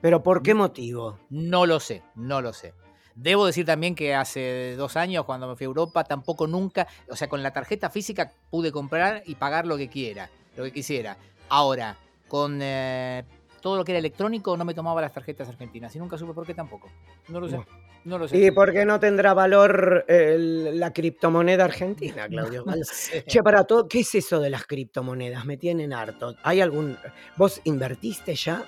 ¿Pero 0.00 0.24
por 0.24 0.42
qué 0.42 0.54
motivo? 0.54 1.20
No 1.30 1.66
lo 1.66 1.78
sé, 1.78 2.02
no 2.16 2.40
lo 2.40 2.52
sé. 2.52 2.74
Debo 3.14 3.46
decir 3.46 3.66
también 3.66 3.94
que 3.94 4.14
hace 4.14 4.74
dos 4.76 4.96
años, 4.96 5.24
cuando 5.24 5.46
me 5.48 5.56
fui 5.56 5.64
a 5.64 5.66
Europa, 5.66 6.04
tampoco 6.04 6.46
nunca, 6.46 6.86
o 7.08 7.16
sea, 7.16 7.28
con 7.28 7.42
la 7.42 7.52
tarjeta 7.52 7.90
física 7.90 8.32
pude 8.50 8.72
comprar 8.72 9.22
y 9.26 9.34
pagar 9.34 9.66
lo 9.66 9.76
que 9.76 9.88
quiera, 9.88 10.30
lo 10.56 10.64
que 10.64 10.72
quisiera. 10.72 11.16
Ahora, 11.48 11.96
con 12.28 12.58
eh, 12.62 13.24
todo 13.60 13.76
lo 13.76 13.84
que 13.84 13.92
era 13.92 13.98
electrónico, 13.98 14.56
no 14.56 14.64
me 14.64 14.74
tomaba 14.74 15.00
las 15.00 15.12
tarjetas 15.12 15.48
argentinas 15.48 15.94
y 15.94 15.98
nunca 15.98 16.16
supe 16.16 16.32
por 16.32 16.46
qué 16.46 16.54
tampoco. 16.54 16.90
No 17.28 17.40
lo 17.40 17.48
sé, 17.48 17.56
No. 17.56 17.66
no 18.04 18.18
lo 18.18 18.26
sé. 18.28 18.38
¿Y 18.38 18.50
por 18.50 18.72
qué 18.72 18.84
no 18.86 18.98
tendrá 18.98 19.34
valor 19.34 20.04
la 20.08 20.92
criptomoneda 20.92 21.64
argentina, 21.66 22.26
Claudio? 22.28 22.64
No 22.66 22.74
sé. 22.82 23.24
Che, 23.24 23.42
para 23.42 23.64
todo, 23.64 23.86
¿qué 23.88 24.00
es 24.00 24.14
eso 24.14 24.40
de 24.40 24.48
las 24.50 24.66
criptomonedas? 24.66 25.44
Me 25.44 25.58
tienen 25.58 25.92
harto. 25.92 26.34
¿Hay 26.42 26.60
algún. 26.62 26.96
¿Vos 27.36 27.60
invertiste 27.64 28.34
ya? 28.34 28.64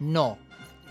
No. 0.00 0.38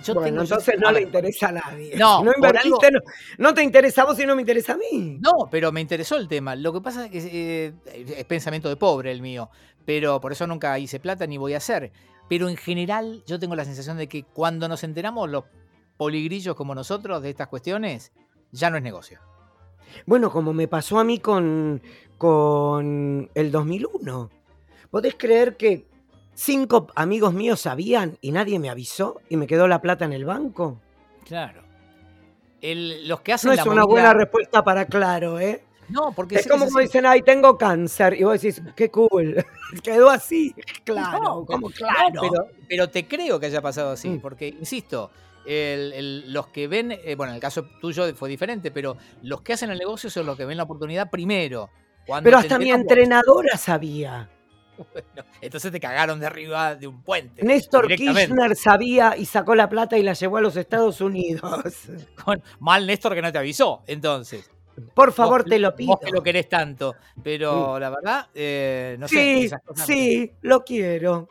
Yo 0.04 0.14
bueno, 0.14 0.28
tengo- 0.28 0.42
entonces 0.44 0.76
no 0.80 0.92
le 0.92 1.02
interesa 1.02 1.48
a 1.50 1.52
nadie. 1.54 1.96
No, 1.96 2.24
no 2.24 2.32
invertiste, 2.36 2.88
algo- 2.88 3.00
no, 3.38 3.50
no 3.50 3.54
te 3.54 3.64
interesa 3.64 4.02
a 4.04 4.06
vos 4.06 4.20
y 4.20 4.26
no 4.26 4.36
me 4.36 4.42
interesa 4.42 4.74
a 4.74 4.78
mí. 4.78 5.18
No, 5.22 5.32
pero 5.50 5.72
me 5.72 5.82
interesó 5.82 6.18
el 6.18 6.28
tema. 6.28 6.56
Lo 6.56 6.74
que 6.74 6.82
pasa 6.82 7.06
es 7.06 7.12
que 7.12 7.74
eh, 7.88 8.14
es 8.18 8.26
pensamiento 8.26 8.70
de 8.70 8.76
pobre 8.76 9.12
el 9.12 9.22
mío, 9.22 9.50
pero 9.86 10.20
por 10.22 10.32
eso 10.32 10.46
nunca 10.48 10.78
hice 10.80 11.00
plata 11.00 11.26
ni 11.26 11.38
voy 11.38 11.54
a 11.54 11.58
hacer. 11.58 11.92
Pero 12.30 12.50
en 12.50 12.58
general 12.58 13.24
yo 13.26 13.40
tengo 13.40 13.56
la 13.56 13.66
sensación 13.66 13.98
de 13.98 14.08
que 14.08 14.24
cuando 14.24 14.68
nos 14.68 14.84
enteramos 14.84 15.30
los 15.30 15.46
poligrillos 15.98 16.56
como 16.56 16.76
nosotros 16.76 17.22
de 17.22 17.30
estas 17.30 17.48
cuestiones, 17.48 18.12
ya 18.52 18.70
no 18.70 18.78
es 18.78 18.84
negocio. 18.84 19.20
Bueno, 20.06 20.32
como 20.32 20.52
me 20.52 20.68
pasó 20.68 21.00
a 21.00 21.04
mí 21.04 21.20
con, 21.20 21.82
con 22.18 23.30
el 23.34 23.52
2001. 23.52 24.30
¿Podés 24.90 25.16
creer 25.16 25.56
que 25.56 25.86
cinco 26.36 26.88
amigos 26.96 27.34
míos 27.34 27.62
sabían 27.62 28.18
y 28.22 28.32
nadie 28.32 28.60
me 28.60 28.70
avisó 28.70 29.20
y 29.30 29.38
me 29.38 29.48
quedó 29.48 29.68
la 29.68 29.82
plata 29.82 30.06
en 30.06 30.14
el 30.14 30.26
banco? 30.26 30.78
Claro. 31.26 31.64
El- 32.62 33.08
los 33.08 33.22
que 33.22 33.34
hacen 33.34 33.50
No 33.50 33.54
es 33.62 33.66
una 33.66 33.86
buena 33.86 34.14
respuesta 34.14 34.64
para 34.64 34.86
claro, 34.86 35.40
¿eh? 35.40 35.64
No, 35.90 36.12
porque 36.14 36.36
Es 36.38 36.48
como 36.48 36.66
dicen, 36.80 37.06
ay, 37.06 37.22
tengo 37.22 37.58
cáncer. 37.58 38.16
Y 38.20 38.24
vos 38.24 38.42
decís, 38.42 38.62
qué 38.76 38.90
cool. 38.90 39.36
Quedó 39.84 40.10
así. 40.10 40.56
Claro, 40.84 41.22
No, 41.24 41.46
como 41.46 41.70
claro. 41.70 42.22
pero, 42.22 42.48
pero 42.68 42.90
te 42.90 43.08
creo 43.08 43.40
que 43.40 43.46
haya 43.48 43.62
pasado 43.62 43.92
así, 43.92 44.10
Mm. 44.10 44.20
porque, 44.20 44.48
insisto, 44.48 45.12
el- 45.46 45.94
el- 45.94 46.34
los 46.34 46.48
que 46.48 46.68
ven, 46.68 46.92
eh, 46.92 47.14
bueno, 47.16 47.34
en 47.34 47.36
el 47.36 47.42
caso 47.42 47.66
tuyo 47.80 48.12
fue 48.16 48.30
diferente, 48.30 48.72
pero 48.72 48.98
los 49.22 49.42
que 49.42 49.54
hacen 49.54 49.70
el 49.70 49.78
negocio 49.78 50.10
son 50.10 50.26
los 50.26 50.36
que 50.36 50.46
ven 50.46 50.58
la 50.58 50.64
oportunidad 50.64 51.12
primero. 51.12 51.70
Cuando 52.08 52.26
Pero 52.26 52.38
hasta 52.40 52.58
mi 52.58 52.72
entrenadora 52.72 53.56
sabía. 53.58 54.28
bueno, 54.94 55.30
entonces 55.42 55.72
te 55.72 55.80
cagaron 55.80 56.20
de 56.20 56.26
arriba 56.28 56.76
de 56.76 56.88
un 56.88 57.02
puente. 57.02 57.44
Néstor. 57.44 57.88
Kirchner 57.88 58.56
sabía 58.56 59.16
y 59.18 59.26
sacó 59.26 59.56
la 59.56 59.70
plata 59.70 59.98
y 59.98 60.04
la 60.04 60.14
llevó 60.14 60.38
a 60.38 60.42
los 60.42 60.56
Estados 60.58 61.02
Unidos. 61.02 61.74
Con- 62.26 62.42
mal 62.60 62.86
Néstor 62.88 63.14
que 63.16 63.22
no 63.22 63.32
te 63.32 63.38
avisó, 63.38 63.82
entonces. 63.88 64.50
Por 64.94 65.14
favor, 65.14 65.44
Vos- 65.44 65.50
te 65.50 65.58
lo 65.60 65.74
pido. 65.76 65.92
Vos 65.94 66.00
que 66.04 66.12
lo 66.12 66.22
querés 66.22 66.50
tanto, 66.50 66.96
pero 67.24 67.80
la 67.80 67.90
verdad, 67.90 68.28
eh, 68.36 68.98
no 69.00 69.08
sé. 69.08 69.16
sí, 69.16 69.46
esas 69.46 69.62
cosas- 69.64 69.86
sí, 69.88 70.32
lo 70.42 70.64
quiero. 70.66 71.30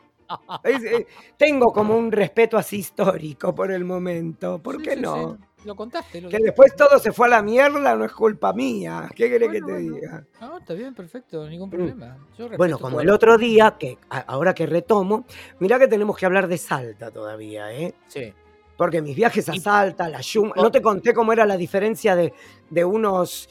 Es- 0.63 0.83
eh, 0.83 1.05
tengo 1.37 1.71
como 1.71 1.95
un 1.95 2.11
respeto 2.11 2.57
así 2.57 2.77
histórico 2.77 3.53
por 3.53 3.71
el 3.71 3.85
momento. 3.85 4.57
¿Por 4.57 4.77
Sí, 4.77 4.81
qué 4.83 4.95
sí, 4.95 5.01
no? 5.01 5.37
Lo 5.65 5.75
contaste. 5.75 6.21
Lo 6.21 6.29
Que 6.29 6.37
después 6.37 6.75
todo 6.75 6.97
se 6.99 7.11
fue 7.11 7.27
a 7.27 7.29
la 7.31 7.41
mierda, 7.41 7.95
no 7.95 8.05
es 8.05 8.11
culpa 8.13 8.53
mía. 8.53 9.09
¿Qué 9.15 9.29
querés 9.29 9.49
Bueno, 9.49 9.65
que 9.67 9.73
te 9.73 9.81
bueno. 9.83 9.95
diga? 9.95 10.23
No, 10.39 10.57
está 10.59 10.73
bien, 10.75 10.93
perfecto, 10.93 11.47
ningún 11.49 11.69
problema. 11.69 12.17
Yo 12.37 12.47
Mm. 12.49 12.57
Bueno, 12.57 12.77
como 12.77 12.91
todo. 12.91 13.01
el 13.01 13.09
otro 13.09 13.37
día, 13.37 13.75
que 13.79 13.97
ahora 14.09 14.53
que 14.53 14.65
retomo, 14.67 15.25
mirá 15.59 15.79
que 15.79 15.87
tenemos 15.87 16.15
que 16.17 16.25
hablar 16.25 16.47
de 16.47 16.57
Salta 16.57 17.11
todavía, 17.11 17.73
¿eh? 17.73 17.93
Sí. 18.07 18.33
Porque 18.77 19.01
mis 19.01 19.15
viajes 19.15 19.47
a 19.49 19.55
Salta, 19.55 20.09
la 20.09 20.19
Yuma, 20.21 20.53
no 20.57 20.69
te 20.69 20.81
conté 20.81 21.13
cómo 21.13 21.31
era 21.33 21.45
la 21.45 21.55
diferencia 21.57 22.15
de, 22.15 22.33
de 22.69 22.83
unos 22.85 23.49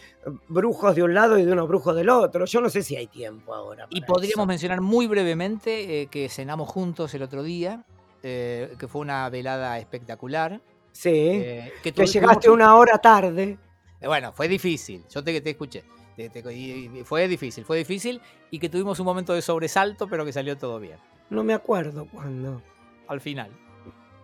brujos 0.49 0.95
de 0.95 1.03
un 1.03 1.15
lado 1.15 1.39
y 1.39 1.45
de 1.47 1.53
unos 1.53 1.67
brujos 1.67 1.97
del 1.97 2.11
otro. 2.11 2.45
Yo 2.45 2.61
no 2.61 2.69
sé 2.69 2.83
si 2.83 2.95
hay 2.95 3.07
tiempo 3.07 3.55
ahora. 3.55 3.87
Y 3.91 4.03
podríamos 4.03 4.43
eso. 4.43 4.47
mencionar 4.47 4.81
muy 4.83 5.07
brevemente 5.07 6.03
eh, 6.03 6.07
que 6.09 6.29
cenamos 6.29 6.69
juntos 6.69 7.15
el 7.15 7.23
otro 7.23 7.43
día, 7.43 7.85
eh, 8.23 8.75
que 8.79 8.87
fue 8.87 9.01
una 9.01 9.29
velada 9.31 9.79
espectacular. 9.79 10.61
Sí, 10.95 11.11
eh, 11.11 11.73
que 11.83 11.91
llegaste 12.07 12.49
una 12.51 12.77
hora 12.77 12.99
tarde. 12.99 13.59
Eh, 14.01 14.07
Bueno, 14.07 14.33
fue 14.33 14.47
difícil, 14.49 15.05
yo 15.11 15.23
te, 15.25 15.41
te 15.41 15.51
escuché. 15.51 15.83
Te- 16.17 16.31
te- 16.31 16.55
y- 16.55 16.91
y 17.01 17.05
fue 17.05 17.27
difícil, 17.27 17.65
fue 17.65 17.79
difícil 17.79 18.21
y 18.51 18.61
que 18.61 18.69
tuvimos 18.69 19.01
un 19.01 19.05
momento 19.07 19.35
de 19.35 19.43
sobresalto, 19.43 20.07
pero 20.09 20.25
que 20.25 20.33
salió 20.33 20.57
todo 20.57 20.79
bien. 20.79 20.97
No 21.31 21.43
me 21.43 21.53
acuerdo 21.53 22.07
cuándo. 22.07 22.63
Al 23.09 23.21
final. 23.21 23.51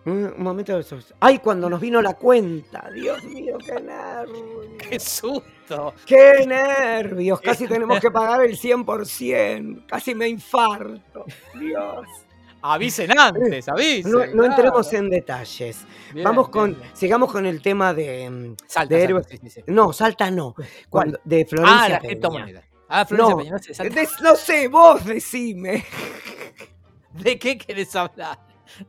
Un 0.05 0.33
momento 0.37 0.75
de 0.77 0.81
sos- 0.83 1.13
Ay, 1.19 1.37
cuando 1.39 1.69
nos 1.69 1.79
vino 1.81 2.01
la 2.01 2.13
cuenta. 2.13 2.89
Dios 2.91 3.23
mío, 3.25 3.57
qué 3.63 3.73
nervios. 3.81 4.67
¡Qué 4.79 4.99
susto! 4.99 5.93
¡Qué 6.07 6.45
nervios! 6.47 7.39
Casi 7.41 7.67
tenemos 7.67 7.99
que 7.99 8.09
pagar 8.09 8.43
el 8.43 8.57
100%. 8.57 9.85
Casi 9.87 10.15
me 10.15 10.27
infarto. 10.27 11.25
Dios. 11.59 12.07
Avisen 12.63 13.11
antes, 13.19 13.67
avisen. 13.69 14.11
No, 14.11 14.19
no 14.19 14.31
claro. 14.31 14.45
entremos 14.45 14.93
en 14.93 15.09
detalles. 15.09 15.85
Bien, 16.13 16.23
Vamos 16.23 16.49
con, 16.49 16.75
bien. 16.77 16.91
sigamos 16.93 17.31
con 17.31 17.45
el 17.45 17.61
tema 17.61 17.93
de, 17.93 18.29
mm, 18.29 18.33
Salta, 18.33 18.55
de 18.55 18.55
salta, 18.67 18.97
héroes. 18.97 19.27
sí, 19.29 19.37
sí, 19.41 19.49
sí. 19.49 19.63
No, 19.67 19.91
Salta 19.93 20.29
no. 20.31 20.55
Cuando, 20.89 21.19
de 21.23 21.41
Ah, 21.41 21.45
Florencia 21.49 21.89
la 21.89 21.99
Peña. 21.99 22.09
criptomoneda. 22.09 22.63
Ah, 22.89 23.05
Florencia 23.05 23.31
No, 23.33 23.37
Peña, 23.39 23.51
no 23.51 23.59
sé, 23.59 23.73
salta. 23.73 23.95
De- 24.01 24.07
no 24.21 24.35
sé, 24.35 24.67
vos 24.67 25.05
decime. 25.05 25.85
¿De 27.13 27.37
qué 27.39 27.57
querés 27.57 27.95
hablar? 27.95 28.39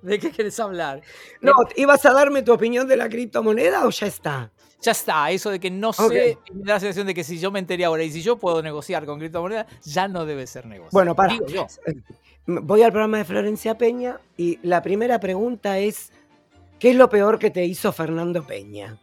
¿De 0.01 0.19
qué 0.19 0.31
querés 0.31 0.59
hablar? 0.61 1.01
No, 1.41 1.53
¿ibas 1.77 2.05
a 2.07 2.13
darme 2.13 2.43
tu 2.43 2.53
opinión 2.53 2.87
de 2.87 2.97
la 2.97 3.09
criptomoneda 3.09 3.85
o 3.87 3.91
ya 3.91 4.07
está? 4.07 4.51
Ya 4.81 4.93
está, 4.93 5.31
eso 5.31 5.51
de 5.51 5.61
que 5.61 5.71
no 5.71 5.93
sé, 5.93 6.39
me 6.53 6.65
da 6.65 6.75
la 6.75 6.81
sensación 6.81 7.07
de 7.07 7.15
que 7.15 7.23
si 7.23 7.39
yo 7.39 7.53
me 7.53 7.61
enteré 7.61 7.85
ahora 7.85 8.03
y 8.03 8.11
si 8.11 8.21
yo 8.21 8.37
puedo 8.37 8.61
negociar 8.63 9.07
con 9.07 9.19
criptomonedas, 9.21 9.67
ya 9.85 10.09
no 10.09 10.25
debe 10.27 10.45
ser 10.47 10.67
negocio. 10.67 10.91
Bueno, 10.93 11.15
para. 11.15 11.33
Digo 11.35 11.47
yo. 11.47 11.67
Voy 12.47 12.83
al 12.83 12.91
programa 12.91 13.19
de 13.19 13.25
Florencia 13.25 13.79
Peña 13.79 14.19
y 14.37 14.59
la 14.63 14.83
primera 14.83 15.21
pregunta 15.21 15.79
es, 15.79 16.13
¿qué 16.79 16.91
es 16.91 16.97
lo 16.97 17.09
peor 17.09 17.39
que 17.39 17.51
te 17.51 17.65
hizo 17.65 17.93
Fernando 17.93 18.45
Peña? 18.45 18.99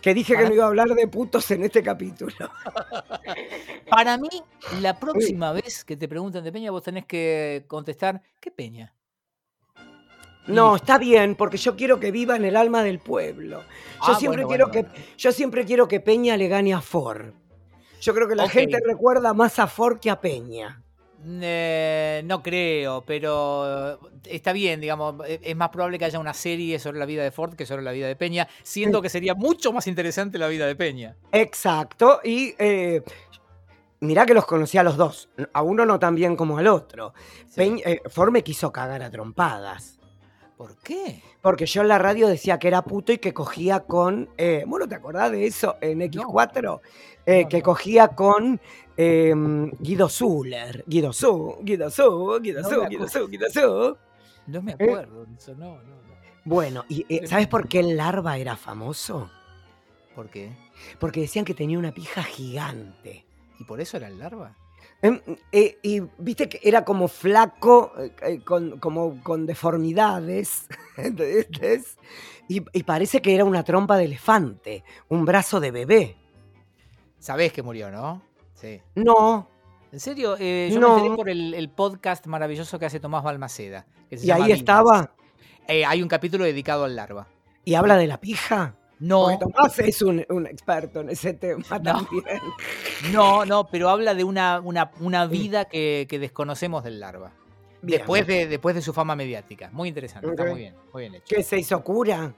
Que 0.00 0.14
dije 0.14 0.36
que 0.36 0.44
no 0.44 0.54
iba 0.54 0.64
a 0.64 0.68
hablar 0.68 0.88
de 0.88 1.08
putos 1.08 1.50
en 1.50 1.64
este 1.64 1.82
capítulo. 1.82 2.32
Para 3.90 4.16
mí, 4.16 4.28
la 4.80 4.98
próxima 4.98 5.52
vez 5.52 5.84
que 5.84 5.96
te 5.96 6.08
pregunten 6.08 6.44
de 6.44 6.52
Peña, 6.52 6.70
vos 6.70 6.84
tenés 6.84 7.04
que 7.04 7.64
contestar, 7.66 8.22
¿qué 8.40 8.50
Peña? 8.50 8.94
No, 10.46 10.76
está 10.76 10.98
bien, 10.98 11.34
porque 11.34 11.58
yo 11.58 11.76
quiero 11.76 12.00
que 12.00 12.10
viva 12.10 12.34
en 12.36 12.44
el 12.44 12.56
alma 12.56 12.82
del 12.82 12.98
pueblo. 12.98 13.60
Yo 13.60 14.12
Ah, 14.12 14.16
siempre 14.18 14.44
bueno, 14.44 14.48
quiero 14.48 14.68
bueno, 14.68 14.92
que 14.92 15.16
yo 15.18 15.32
siempre 15.32 15.64
quiero 15.64 15.86
que 15.86 16.00
Peña 16.00 16.36
le 16.36 16.48
gane 16.48 16.72
a 16.72 16.80
Ford. 16.80 17.34
Yo 18.00 18.14
creo 18.14 18.26
que 18.26 18.34
la 18.34 18.48
gente 18.48 18.78
recuerda 18.84 19.34
más 19.34 19.58
a 19.58 19.66
Ford 19.66 19.98
que 20.00 20.10
a 20.10 20.20
Peña. 20.20 20.82
Eh, 21.26 22.22
no 22.24 22.42
creo, 22.42 23.04
pero 23.06 23.98
está 24.24 24.52
bien, 24.52 24.80
digamos, 24.80 25.16
e- 25.28 25.40
es 25.42 25.56
más 25.56 25.68
probable 25.68 25.98
que 25.98 26.06
haya 26.06 26.18
una 26.18 26.32
serie 26.34 26.78
sobre 26.78 26.98
la 26.98 27.04
vida 27.06 27.22
de 27.22 27.30
Ford 27.30 27.54
que 27.54 27.66
sobre 27.66 27.82
la 27.82 27.92
vida 27.92 28.06
de 28.08 28.16
Peña, 28.16 28.48
siendo 28.62 29.02
que 29.02 29.10
sería 29.10 29.34
mucho 29.34 29.72
más 29.72 29.86
interesante 29.86 30.38
la 30.38 30.48
vida 30.48 30.66
de 30.66 30.76
Peña. 30.76 31.16
Exacto, 31.32 32.20
y 32.24 32.54
eh, 32.58 33.02
mirá 34.00 34.24
que 34.24 34.32
los 34.34 34.46
conocí 34.46 34.78
a 34.78 34.82
los 34.82 34.96
dos. 34.96 35.28
A 35.52 35.62
uno 35.62 35.84
no 35.84 35.98
tan 35.98 36.14
bien 36.14 36.36
como 36.36 36.56
al 36.56 36.66
otro. 36.68 37.12
Sí. 37.46 37.56
Peña- 37.56 37.82
eh, 37.84 38.00
Ford 38.08 38.32
me 38.32 38.42
quiso 38.42 38.72
cagar 38.72 39.02
a 39.02 39.10
trompadas. 39.10 39.99
¿Por 40.60 40.76
qué? 40.76 41.22
Porque 41.40 41.64
yo 41.64 41.80
en 41.80 41.88
la 41.88 41.96
radio 41.96 42.28
decía 42.28 42.58
que 42.58 42.68
era 42.68 42.82
puto 42.82 43.12
y 43.14 43.16
que 43.16 43.32
cogía 43.32 43.80
con. 43.80 44.28
eh, 44.36 44.64
bueno, 44.66 44.86
¿te 44.86 44.94
acordás 44.94 45.32
de 45.32 45.46
eso 45.46 45.76
en 45.80 46.00
X4? 46.00 46.80
Eh, 47.24 47.42
No, 47.44 47.48
que 47.48 47.62
cogía 47.62 48.08
con 48.08 48.60
eh, 48.94 49.32
Guido 49.78 50.10
Zuller. 50.10 50.84
Guido 50.86 51.14
Zu, 51.14 51.60
Guido 51.62 51.90
Zu, 51.90 52.40
Guido 52.42 52.62
Zu, 52.62 52.68
Guido 52.68 53.06
acuerdo. 53.06 53.08
Zu, 53.08 53.28
Guido 53.28 53.48
Zu. 53.48 53.96
No 54.48 54.60
me 54.60 54.72
acuerdo 54.72 55.24
de 55.24 55.34
eso, 55.34 55.54
no, 55.54 55.76
no, 55.76 55.82
no. 55.82 56.14
Bueno, 56.44 56.84
y 56.90 57.06
eh, 57.08 57.26
¿sabes 57.26 57.48
por 57.48 57.66
qué 57.66 57.80
el 57.80 57.96
larva 57.96 58.36
era 58.36 58.54
famoso? 58.54 59.30
¿Por 60.14 60.28
qué? 60.28 60.52
Porque 60.98 61.22
decían 61.22 61.46
que 61.46 61.54
tenía 61.54 61.78
una 61.78 61.94
pija 61.94 62.22
gigante. 62.22 63.24
¿Y 63.58 63.64
por 63.64 63.80
eso 63.80 63.96
era 63.96 64.08
el 64.08 64.18
larva? 64.18 64.54
Em, 65.02 65.18
eh, 65.52 65.78
y 65.82 66.00
viste 66.18 66.48
que 66.48 66.60
era 66.62 66.84
como 66.84 67.08
flaco, 67.08 67.92
eh, 67.98 68.12
eh, 68.22 68.40
con, 68.44 68.78
como 68.78 69.22
con 69.22 69.46
deformidades, 69.46 70.66
¿entendés? 70.96 71.96
Y, 72.48 72.62
y 72.72 72.82
parece 72.82 73.22
que 73.22 73.34
era 73.34 73.44
una 73.44 73.62
trompa 73.64 73.96
de 73.96 74.04
elefante, 74.04 74.84
un 75.08 75.24
brazo 75.24 75.58
de 75.60 75.70
bebé. 75.70 76.16
Sabés 77.18 77.52
que 77.52 77.62
murió, 77.62 77.90
¿no? 77.90 78.22
Sí. 78.54 78.80
No, 78.94 79.48
En 79.92 80.00
serio, 80.00 80.36
Eh, 80.38 80.68
yo 80.72 80.78
No. 80.80 80.90
me 80.90 80.96
enteré 80.98 81.16
por 81.16 81.28
el, 81.30 81.54
el 81.54 81.68
podcast 81.70 82.26
maravilloso 82.26 82.78
que 82.78 82.86
hace 82.86 83.00
Tomás 83.00 83.24
Balmaceda. 83.24 83.86
que 84.08 84.18
se 84.18 84.24
y 84.24 84.28
llama 84.28 84.44
ahí 84.44 84.52
estaba, 84.52 85.14
hay 85.66 86.02
un 86.02 86.08
capítulo 86.08 86.44
dedicado 86.44 86.84
al 86.84 86.94
larva. 86.96 87.26
y 87.64 87.74
habla 87.74 87.96
de 87.96 88.06
la 88.06 88.20
pija. 88.20 88.74
No, 89.00 89.22
Porque 89.22 89.38
Tomás 89.38 89.78
es 89.78 90.02
un, 90.02 90.24
un 90.28 90.46
experto 90.46 91.00
en 91.00 91.08
ese 91.08 91.32
tema 91.32 91.82
también. 91.82 92.22
no, 93.12 93.46
no, 93.46 93.66
pero 93.66 93.88
habla 93.88 94.14
de 94.14 94.24
una, 94.24 94.60
una, 94.60 94.90
una 95.00 95.26
vida 95.26 95.64
que, 95.64 96.06
que 96.08 96.18
desconocemos 96.18 96.84
del 96.84 97.00
larva. 97.00 97.32
Bien. 97.80 97.98
Después 97.98 98.26
de, 98.26 98.46
después 98.46 98.74
de 98.74 98.82
su 98.82 98.92
fama 98.92 99.16
mediática. 99.16 99.70
Muy 99.72 99.88
interesante, 99.88 100.28
está 100.28 100.44
muy 100.44 100.58
bien, 100.58 100.74
muy 100.92 101.02
bien 101.04 101.14
hecho. 101.14 101.34
¿Qué 101.34 101.42
se 101.42 101.58
hizo 101.58 101.82
cura? 101.82 102.34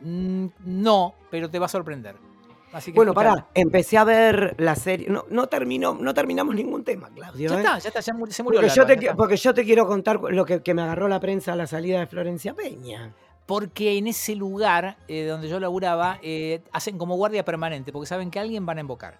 Mm, 0.00 0.46
no, 0.66 1.14
pero 1.30 1.48
te 1.48 1.58
va 1.58 1.64
a 1.64 1.70
sorprender. 1.70 2.14
Así 2.72 2.90
que 2.90 2.96
Bueno, 2.96 3.14
pará, 3.14 3.48
empecé 3.54 3.96
a 3.96 4.04
ver 4.04 4.54
la 4.58 4.74
serie. 4.74 5.08
No, 5.08 5.24
no, 5.30 5.46
terminó, 5.46 5.96
no 5.98 6.12
terminamos 6.12 6.54
ningún 6.54 6.84
tema, 6.84 7.08
Claudio. 7.14 7.50
Ya 7.50 7.56
¿eh? 7.56 7.58
está, 7.58 7.78
ya 7.78 7.88
está, 7.88 8.00
ya 8.00 8.02
se 8.02 8.42
murió 8.42 8.60
Porque 8.60 8.66
el 8.66 8.72
yo, 8.72 8.82
larva, 8.82 9.00
te, 9.00 9.14
porque 9.14 9.36
yo 9.36 9.54
te 9.54 9.64
quiero 9.64 9.86
contar 9.86 10.20
lo 10.20 10.44
que, 10.44 10.62
que 10.62 10.74
me 10.74 10.82
agarró 10.82 11.08
la 11.08 11.20
prensa 11.20 11.54
a 11.54 11.56
la 11.56 11.66
salida 11.66 12.00
de 12.00 12.06
Florencia 12.06 12.54
Peña. 12.54 13.14
Porque 13.46 13.98
en 13.98 14.06
ese 14.06 14.34
lugar 14.34 14.96
eh, 15.08 15.26
donde 15.26 15.48
yo 15.48 15.58
laburaba, 15.60 16.18
eh, 16.22 16.60
hacen 16.72 16.96
como 16.98 17.16
guardia 17.16 17.44
permanente, 17.44 17.92
porque 17.92 18.06
saben 18.06 18.30
que 18.30 18.38
alguien 18.38 18.64
van 18.64 18.78
a 18.78 18.80
invocar. 18.82 19.18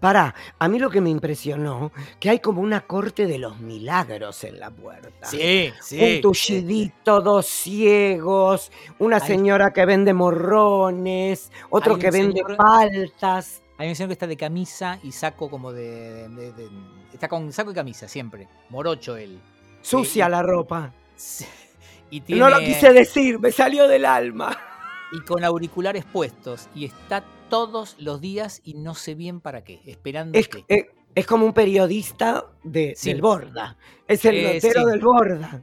Pará, 0.00 0.34
a 0.58 0.68
mí 0.68 0.78
lo 0.78 0.90
que 0.90 1.00
me 1.00 1.08
impresionó, 1.10 1.92
que 2.20 2.28
hay 2.28 2.40
como 2.40 2.60
una 2.60 2.82
corte 2.82 3.26
de 3.26 3.38
los 3.38 3.58
milagros 3.60 4.44
en 4.44 4.60
la 4.60 4.70
puerta. 4.70 5.26
Sí, 5.26 5.72
sí. 5.80 6.16
Un 6.16 6.20
tullidito, 6.20 7.20
dos 7.22 7.46
ciegos, 7.46 8.70
una 8.98 9.16
Hay- 9.16 9.22
señora 9.26 9.72
que 9.72 9.86
vende 9.86 10.12
morrones, 10.12 11.50
otro 11.70 11.98
que 11.98 12.10
vende 12.10 12.40
señor- 12.42 12.56
paltas. 12.56 13.62
Hay 13.78 13.88
un 13.88 13.94
señor 13.94 14.08
que 14.08 14.12
está 14.14 14.26
de 14.26 14.36
camisa 14.36 14.98
y 15.02 15.12
saco 15.12 15.48
como 15.48 15.72
de, 15.72 16.28
de- 16.28 16.52
de- 16.52 16.68
Está 17.12 17.28
con 17.28 17.50
saco 17.52 17.70
y 17.70 17.74
camisa 17.74 18.08
siempre. 18.08 18.46
Morocho 18.68 19.16
él. 19.16 19.40
Sucia 19.82 20.26
y- 20.26 20.30
la 20.30 20.42
ropa. 20.42 20.92
Y 22.10 22.20
tiene, 22.22 22.40
No 22.40 22.50
lo 22.50 22.58
quise 22.60 22.92
decir, 22.92 23.38
me 23.38 23.52
salió 23.52 23.86
del 23.88 24.04
alma. 24.04 24.56
Y 25.10 25.20
con 25.22 25.42
auriculares 25.42 26.04
puestos. 26.04 26.68
Y 26.74 26.84
está 26.84 27.24
todos 27.48 27.96
los 27.98 28.20
días 28.20 28.60
y 28.62 28.74
no 28.74 28.94
sé 28.94 29.14
bien 29.14 29.40
para 29.40 29.64
qué. 29.64 29.80
Esperando 29.86 30.38
Es, 30.38 30.48
que. 30.48 30.64
es- 30.68 30.84
es 31.14 31.26
como 31.26 31.46
un 31.46 31.54
periodista 31.54 32.44
de, 32.62 32.92
Sí. 32.94 33.12
del 33.14 33.22
Borda. 33.22 33.78
Es 34.06 34.22
el 34.26 34.36
Eh, 34.36 34.54
notero 34.54 34.84
sí. 34.84 34.90
del 34.90 35.00
Borda. 35.00 35.62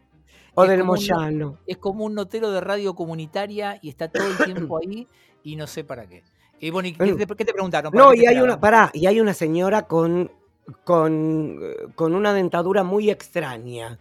O 0.56 0.64
Es 0.64 0.70
del 0.72 0.82
un- 0.82 0.88
Moyano. 0.88 1.60
Es 1.68 1.78
como 1.78 2.06
un 2.06 2.16
notero 2.16 2.50
de 2.52 2.60
radio 2.60 2.96
comunitaria 2.96 3.78
y 3.84 3.90
está 3.90 4.08
todo 4.10 4.26
el 4.28 4.36
tiempo 4.46 4.80
ahí 4.82 5.08
y 5.44 5.56
no 5.56 5.68
sé 5.68 5.84
para 5.84 6.08
qué. 6.10 6.24
Y 6.60 6.72
bueno, 6.72 6.88
¿y 6.90 6.94
qué, 6.94 7.14
te, 7.14 7.28
qué 7.36 7.46
te 7.46 7.54
preguntaron? 7.54 7.92
¿Para 7.92 8.04
No, 8.04 8.14
y 8.16 8.26
hay 8.26 8.40
una, 8.40 8.60
pará, 8.60 8.90
y 8.96 9.06
hay 9.06 9.20
una 9.20 9.36
señora 9.36 9.84
con, 9.84 10.32
con, 10.84 11.60
eh, 11.62 11.76
con 11.94 12.16
una 12.16 12.34
dentadura 12.34 12.84
muy 12.84 13.12
extraña. 13.12 14.00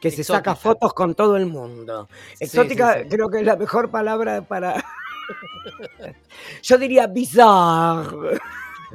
Que 0.00 0.10
se 0.10 0.22
saca 0.24 0.54
fotos 0.54 0.92
con 0.92 1.14
todo 1.14 1.36
el 1.36 1.46
mundo. 1.46 2.08
Exótica 2.38 2.94
sí, 2.94 3.00
sí. 3.04 3.08
creo 3.08 3.28
que 3.30 3.38
es 3.40 3.44
la 3.46 3.56
mejor 3.56 3.90
palabra 3.90 4.42
para... 4.42 4.84
Yo 6.62 6.78
diría 6.78 7.06
bizarre. 7.06 8.38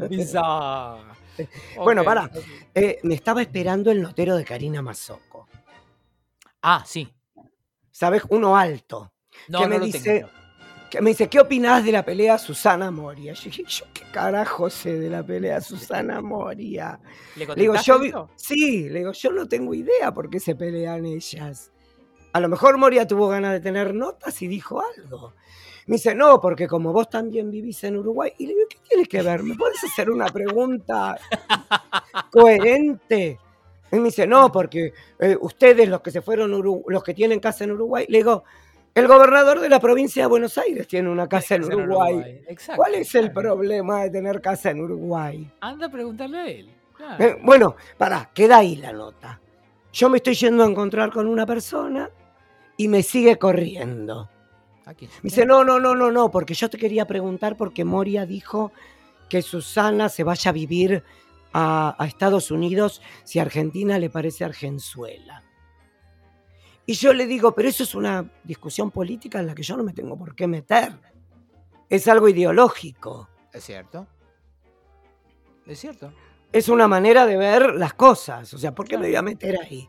Bizarro. 0.10 1.12
Bueno, 1.78 2.02
Ok, 2.02 2.06
pará. 2.06 2.26
ok. 2.26 2.38
Eh, 2.76 3.00
me 3.04 3.16
estaba 3.16 3.42
esperando 3.42 3.92
el 3.92 4.02
notero 4.02 4.36
de 4.36 4.46
Karina 4.46 4.82
Mazoco. 4.82 5.48
Ah, 6.62 6.84
sí. 6.86 7.12
¿Sabes? 7.92 8.24
Uno 8.30 8.56
alto. 8.56 9.12
No, 9.48 9.60
¿Qué 9.60 9.64
no 9.66 9.70
me 9.70 9.80
lo 9.80 9.86
dice? 9.86 10.20
tengo. 10.20 10.41
Que 10.92 11.02
me 11.02 11.12
dice, 11.12 11.30
¿qué 11.30 11.40
opinás 11.40 11.86
de 11.86 11.92
la 11.94 12.04
pelea 12.04 12.38
Susana 12.38 12.92
Moria? 12.92 13.32
Yo 13.34 13.46
dije, 13.46 13.64
¿yo 13.66 13.86
qué 13.94 14.04
carajo 14.12 14.70
sé 14.70 15.00
de 15.00 15.10
la 15.10 15.24
pelea 15.24 15.62
Susana 15.62 16.22
Moria? 16.22 17.00
¿Le 17.38 17.46
Le 17.48 17.56
digo, 17.56 17.76
yo 17.82 18.02
eso? 18.04 18.30
sí, 18.36 18.90
le 18.90 19.00
digo, 19.00 19.14
yo 19.14 19.32
no 19.32 19.48
tengo 19.48 19.74
idea 19.74 20.14
por 20.14 20.30
qué 20.30 20.40
se 20.42 20.54
pelean 20.56 21.06
ellas. 21.06 21.72
A 22.34 22.40
lo 22.42 22.50
mejor 22.50 22.78
Moria 22.78 23.08
tuvo 23.08 23.30
ganas 23.30 23.54
de 23.54 23.62
tener 23.62 23.94
notas 23.96 24.42
y 24.42 24.48
dijo 24.48 24.82
algo. 24.98 25.34
Me 25.88 25.96
dice, 25.96 26.14
no, 26.14 26.40
porque 26.42 26.68
como 26.68 26.92
vos 26.94 27.10
también 27.10 27.50
vivís 27.50 27.82
en 27.86 27.96
Uruguay. 27.98 28.34
Y 28.38 28.48
le 28.48 28.54
digo, 28.54 28.68
¿qué 28.70 28.78
tiene 28.88 29.06
que 29.06 29.22
ver? 29.22 29.44
¿Me 29.44 29.56
puedes 29.56 29.82
hacer 29.86 30.10
una 30.10 30.26
pregunta 30.28 31.18
coherente? 32.30 33.40
Y 33.92 33.96
me 33.98 34.04
dice, 34.06 34.28
no, 34.28 34.52
porque 34.52 34.94
eh, 35.20 35.38
ustedes, 35.40 35.88
los 35.90 36.02
que 36.02 36.12
se 36.12 36.22
fueron, 36.22 36.52
Uru- 36.54 36.84
los 36.88 37.04
que 37.04 37.14
tienen 37.14 37.40
casa 37.40 37.64
en 37.64 37.72
Uruguay. 37.72 38.06
Le 38.10 38.20
digo, 38.20 38.44
el 38.94 39.08
gobernador 39.08 39.60
de 39.60 39.70
la 39.70 39.80
provincia 39.80 40.24
de 40.24 40.28
Buenos 40.28 40.58
Aires 40.58 40.88
tiene 40.88 41.10
una 41.10 41.28
casa 41.28 41.56
en 41.56 41.64
Uruguay. 41.64 42.42
Exacto, 42.48 42.82
¿Cuál 42.82 42.96
es 42.96 43.16
el 43.16 43.32
claro. 43.32 43.56
problema 43.56 44.04
de 44.04 44.10
tener 44.10 44.42
casa 44.42 44.72
en 44.72 44.82
Uruguay? 44.82 45.50
Anda 45.62 45.88
a 45.88 45.90
preguntarle 45.90 46.38
a 46.38 46.48
él. 46.48 46.76
claro. 46.96 47.24
Eh, 47.24 47.38
bueno, 47.42 47.76
pará, 47.98 48.30
queda 48.34 48.58
ahí 48.58 48.76
la 48.76 48.92
nota. 48.92 49.40
Yo 49.94 50.10
me 50.10 50.18
estoy 50.18 50.36
yendo 50.36 50.64
a 50.64 50.68
encontrar 50.68 51.12
con 51.12 51.28
una 51.28 51.46
persona 51.46 52.10
y 52.78 52.88
me 52.88 53.04
sigue 53.04 53.38
corriendo. 53.38 54.30
Aquí. 54.86 55.06
Me 55.06 55.30
dice, 55.30 55.46
no, 55.46 55.64
no, 55.64 55.80
no, 55.80 55.96
no, 55.96 56.12
no, 56.12 56.32
porque 56.32 56.54
yo 56.54 56.70
te 56.70 56.78
quería 56.78 57.06
preguntar 57.06 57.56
porque 57.56 57.86
Moria 57.86 58.26
dijo 58.26 58.72
que 59.30 59.42
Susana 59.42 60.10
se 60.10 60.24
vaya 60.24 60.50
a 60.50 60.54
vivir 60.54 61.04
a, 61.54 61.96
a 61.98 62.08
Estados 62.08 62.52
Unidos 62.52 63.02
si 63.24 63.40
Argentina 63.40 64.00
le 64.00 64.10
parece 64.10 64.44
Argenzuela. 64.44 65.44
Y 66.92 66.94
yo 66.96 67.14
le 67.14 67.26
digo, 67.26 67.54
pero 67.56 67.70
eso 67.70 67.84
es 67.84 67.96
una 67.96 68.30
discusión 68.44 68.92
política 68.92 69.40
en 69.40 69.48
la 69.48 69.56
que 69.56 69.64
yo 69.64 69.78
no 69.78 69.84
me 69.84 69.94
tengo 69.94 70.18
por 70.18 70.36
qué 70.36 70.46
meter. 70.46 70.92
Es 71.90 72.06
algo 72.10 72.28
ideológico. 72.28 73.30
Es 73.54 73.64
cierto. 73.64 74.06
Es 75.66 75.80
cierto. 75.80 76.12
es 76.52 76.68
una 76.68 76.90
manera 76.90 77.26
de 77.26 77.38
ver 77.38 77.76
las 77.76 77.94
cosas. 77.94 78.54
O 78.54 78.58
sea, 78.58 78.76
¿por 78.76 78.86
qué 78.90 78.98
me 78.98 79.06
voy 79.08 79.16
a 79.16 79.22
meter 79.22 79.58
ahí? 79.62 79.88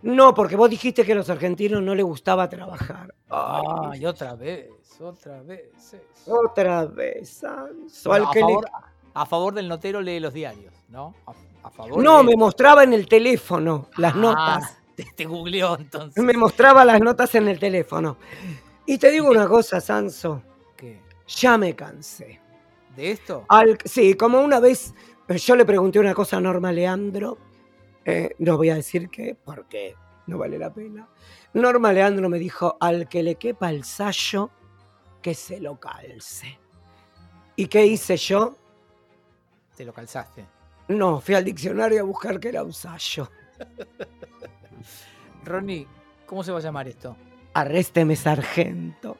No, 0.00 0.32
porque 0.32 0.56
vos 0.56 0.70
dijiste 0.70 1.04
que 1.04 1.12
a 1.12 1.16
los 1.16 1.28
argentinos 1.28 1.82
no 1.82 1.94
les 1.94 2.06
gustaba 2.06 2.48
trabajar. 2.48 3.14
Ay, 3.28 3.62
Ay, 3.92 4.06
otra 4.06 4.34
vez, 4.34 4.70
otra 5.00 5.42
vez. 5.42 5.68
eso. 5.76 5.98
otra 6.34 6.86
vez, 6.86 7.28
Sanso, 7.28 8.08
Bueno, 8.08 8.30
a, 8.30 8.32
que 8.32 8.38
le- 8.38 8.44
favor, 8.46 8.70
a 9.12 9.26
favor 9.26 9.52
del 9.52 9.68
notero 9.68 10.00
lee 10.00 10.18
los 10.18 10.32
diarios, 10.32 10.72
¿no? 10.88 11.14
A, 11.26 11.32
a 11.64 11.70
favor 11.70 12.02
No, 12.02 12.18
de- 12.18 12.24
me 12.24 12.36
mostraba 12.38 12.84
en 12.84 12.94
el 12.94 13.06
teléfono 13.06 13.88
las 13.98 14.14
Ah, 14.14 14.18
notas. 14.18 14.78
Te, 14.98 15.04
te 15.14 15.24
googleó 15.26 15.78
entonces. 15.78 16.22
Me 16.24 16.32
mostraba 16.32 16.84
las 16.84 17.00
notas 17.00 17.32
en 17.36 17.46
el 17.46 17.60
teléfono. 17.60 18.16
Y 18.84 18.98
te 18.98 19.12
digo 19.12 19.30
una 19.30 19.46
cosa, 19.46 19.80
Sanso. 19.80 20.42
¿Qué? 20.76 21.00
Ya 21.28 21.56
me 21.56 21.76
cansé. 21.76 22.40
¿De 22.96 23.12
esto? 23.12 23.44
Al- 23.48 23.78
sí, 23.84 24.14
como 24.14 24.40
una 24.40 24.58
vez 24.58 24.92
eh, 25.28 25.38
yo 25.38 25.54
le 25.54 25.64
pregunté 25.64 26.00
una 26.00 26.14
cosa 26.14 26.38
a 26.38 26.40
Norma 26.40 26.72
Leandro, 26.72 27.38
eh, 28.04 28.34
no 28.40 28.56
voy 28.56 28.70
a 28.70 28.74
decir 28.74 29.08
qué, 29.08 29.36
porque 29.44 29.94
no 30.26 30.36
vale 30.38 30.58
la 30.58 30.74
pena. 30.74 31.08
Norma 31.52 31.92
Leandro 31.92 32.28
me 32.28 32.40
dijo, 32.40 32.76
al 32.80 33.08
que 33.08 33.22
le 33.22 33.36
quepa 33.36 33.70
el 33.70 33.84
sayo, 33.84 34.50
que 35.22 35.32
se 35.34 35.60
lo 35.60 35.78
calce. 35.78 36.58
¿Y 37.54 37.66
qué 37.66 37.86
hice 37.86 38.16
yo? 38.16 38.56
Te 39.76 39.84
lo 39.84 39.92
calzaste. 39.92 40.44
No, 40.88 41.20
fui 41.20 41.36
al 41.36 41.44
diccionario 41.44 42.00
a 42.00 42.04
buscar 42.04 42.40
que 42.40 42.48
era 42.48 42.64
un 42.64 42.72
sayo. 42.72 43.30
Ronnie, 45.44 45.86
¿cómo 46.26 46.42
se 46.42 46.52
va 46.52 46.58
a 46.58 46.62
llamar 46.62 46.88
esto? 46.88 47.16
Arrésteme, 47.54 48.16
sargento. 48.16 49.16